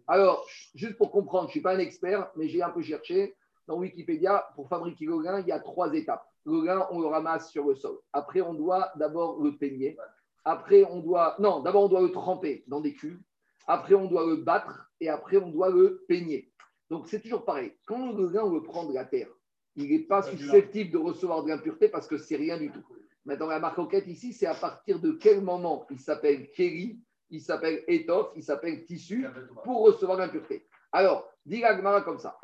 [0.08, 0.46] Alors,
[0.76, 3.36] juste pour comprendre, je ne suis pas un expert, mais j'ai un peu cherché.
[3.68, 6.24] Dans Wikipédia, pour fabriquer le grain, il y a trois étapes.
[6.46, 7.98] Le grain, on le ramasse sur le sol.
[8.14, 9.98] Après, on doit d'abord le peigner.
[10.44, 11.36] Après, on doit.
[11.40, 13.20] Non, d'abord, on doit le tremper dans des cuves.
[13.68, 14.90] Après, on doit le battre.
[15.00, 16.52] Et après, on doit le peigner.
[16.90, 17.74] Donc, c'est toujours pareil.
[17.86, 19.30] Quand le grain, on le prend de la terre,
[19.76, 22.84] il n'est pas susceptible de recevoir de l'impureté parce que c'est rien du tout.
[23.26, 27.00] Maintenant, la marque ici, c'est à partir de quel moment il s'appelle kéri,
[27.32, 29.26] il s'appelle étoffe, il s'appelle tissu
[29.64, 30.68] pour recevoir l'impureté.
[30.92, 32.38] Alors, dit Gmara comme ça.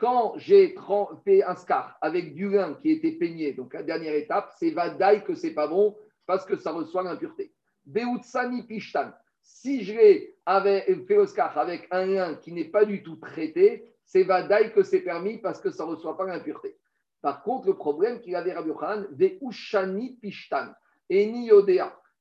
[0.00, 0.74] Quand j'ai
[1.24, 5.24] fait un scar avec du lin qui était peigné, donc la dernière étape, c'est vadaï
[5.24, 5.96] que c'est pas bon
[6.28, 7.52] parce que ça reçoit l'impureté.
[7.86, 9.12] Beutsani pishtan.
[9.40, 10.36] Si je l'ai
[11.06, 14.82] fait le scar avec un lin qui n'est pas du tout traité, c'est vadaï que
[14.82, 16.76] c'est permis parce que ça ne reçoit pas l'impureté.
[17.22, 20.66] Par contre, le problème qu'il avait Rabbi Khan, des Ushani Pishtan,
[21.08, 21.50] et ni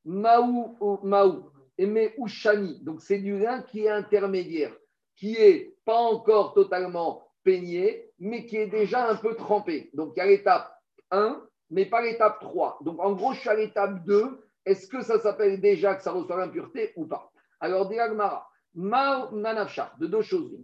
[0.06, 4.74] Maou, Maou, et Ushani, donc c'est du lin qui est intermédiaire,
[5.18, 9.90] qui est pas encore totalement peigné, mais qui est déjà un peu trempé.
[9.94, 10.72] Donc il y a l'étape
[11.12, 12.80] 1, mais pas l'étape 3.
[12.82, 14.40] Donc en gros, je suis à l'étape 2.
[14.66, 17.32] Est-ce que ça s'appelle déjà que ça reçoit l'impureté ou pas?
[17.60, 20.58] Alors, Diagmara, Mao Nanafsha, de deux choses.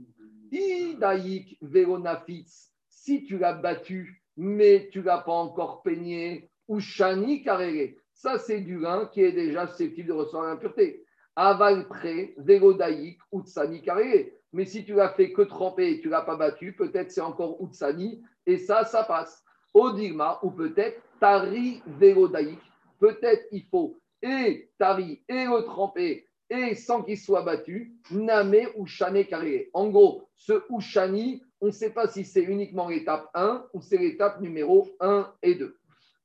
[0.52, 7.44] Idaïk Veronafitz, si tu l'as battu, mais tu ne l'as pas encore peigné, ou Shani
[7.44, 11.04] Karere, ça c'est du lin qui est déjà susceptible de recevoir l'impureté.
[11.36, 14.34] Aval pré, Verodaïk, Utsani Karere.
[14.52, 17.22] Mais si tu l'as fait que tremper et tu ne l'as pas battu, peut-être c'est
[17.22, 19.43] encore Utsani, et ça, ça passe.
[19.74, 22.60] Odigma, ou peut-être Tari Verodaïk.
[23.00, 28.86] Peut-être il faut et Tari et le tremper et sans qu'il soit battu, Namé ou
[28.86, 29.70] Chané carré.
[29.74, 33.98] En gros, ce Ushani, on ne sait pas si c'est uniquement l'étape 1 ou c'est
[33.98, 35.78] l'étape numéro 1 et 2.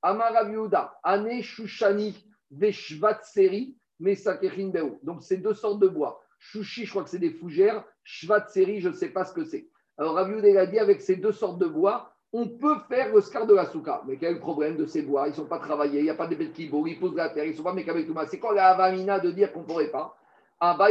[0.02, 2.14] Amaraviuda, Ane Shushani,
[2.50, 4.70] Veshvatseri, Mesakerin.
[5.02, 6.20] Donc, c'est deux sortes de bois.
[6.38, 7.84] Shushi, je crois que c'est des fougères.
[8.04, 9.68] Shvatseri, je ne sais pas ce que c'est.
[9.96, 13.46] Alors, Raviuda a dit avec ces deux sortes de bois, on peut faire le scar
[13.46, 14.02] de la souka.
[14.06, 16.26] Mais quel problème de ces bois Ils ne sont pas travaillés, il n'y a pas
[16.26, 18.26] de bêtes qui ils posent la terre, ils ne sont pas mécametouma.
[18.26, 20.14] C'est quoi la avamina de dire qu'on ne pourrait pas?
[20.60, 20.88] Ah, bah,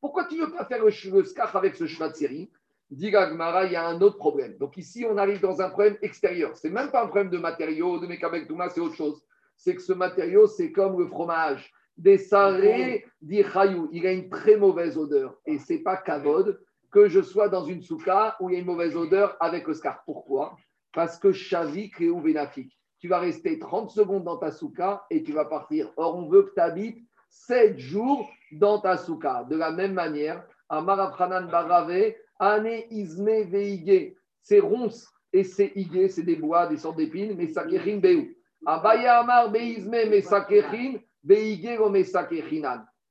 [0.00, 2.50] Pourquoi tu ne veux pas faire le, scar avec ce shvatseri
[2.90, 4.56] Dit Gagmara, il y a un autre problème.
[4.58, 6.56] Donc ici, on arrive dans un problème extérieur.
[6.56, 9.22] Ce n'est même pas un problème de matériaux, de mécametouma, c'est autre chose.
[9.56, 11.72] C'est que ce matériau, c'est comme le fromage.
[11.96, 13.44] Des sarés, dit
[13.92, 15.38] il a une très mauvaise odeur.
[15.46, 16.58] Et ce n'est pas kavod
[16.92, 20.02] que je sois dans une souka où il y a une mauvaise odeur avec Oscar.
[20.04, 20.56] Pourquoi?
[20.92, 22.78] Parce que Shavik et Benafik.
[22.98, 25.90] Tu vas rester 30 secondes dans ta souka et tu vas partir.
[25.96, 26.98] Or, on veut que tu habites
[27.30, 29.44] 7 jours dans ta souka.
[29.50, 34.14] De la même manière, Amarapranan Barave, Ane Izme Veige.
[34.42, 38.36] C'est ronces et c'est igué, c'est des bois, des sortes d'épines, mais Sakerin Beu.
[38.66, 42.04] Abaya Amar Beizme, mais Sakerin, Beige, mais.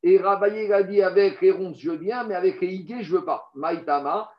[0.03, 3.25] Et Rabaye a dit avec les ronces, je viens, mais avec les je ne veux
[3.25, 3.51] pas.
[3.55, 4.31] Maïtama,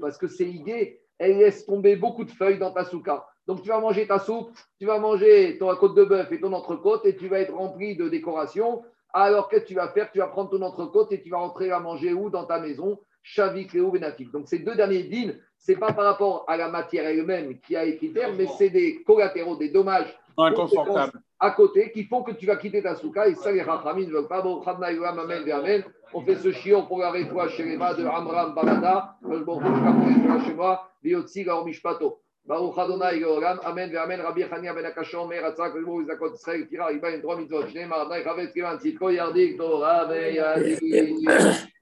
[0.00, 3.26] parce que ces higues, elles laissent tomber beaucoup de feuilles dans ta souka.
[3.46, 6.52] Donc tu vas manger ta soupe, tu vas manger ton côte de bœuf et ton
[6.52, 8.82] entrecôte et tu vas être rempli de décorations.
[9.12, 10.10] Alors qu'est-ce que tu vas faire?
[10.10, 12.30] Tu vas prendre ton entrecôte et tu vas rentrer à manger où?
[12.30, 14.32] Dans ta maison, Chavik, Léo, Benatif.
[14.32, 17.76] Donc ces deux derniers dînes, ce n'est pas par rapport à la matière elle-même qui
[17.76, 22.46] a écrit mais c'est des collatéraux, des dommages inconfortables à côté qui font que tu
[22.46, 23.28] vas quitter ta souka.
[23.28, 24.40] Et ça, les Rachamim ne veulent pas.
[24.40, 24.62] Bon.
[26.14, 28.54] On fait ce chiot pour arrêter toi chez les de Amram
[29.28, 30.88] vais chez moi.
[31.02, 32.18] Biotzi, Gaor Mishpato.
[32.46, 33.22] Baruch Adonai
[33.64, 35.52] Amen, Rabbi Ben Akashon, Iba,
[39.12, 39.60] Yadik.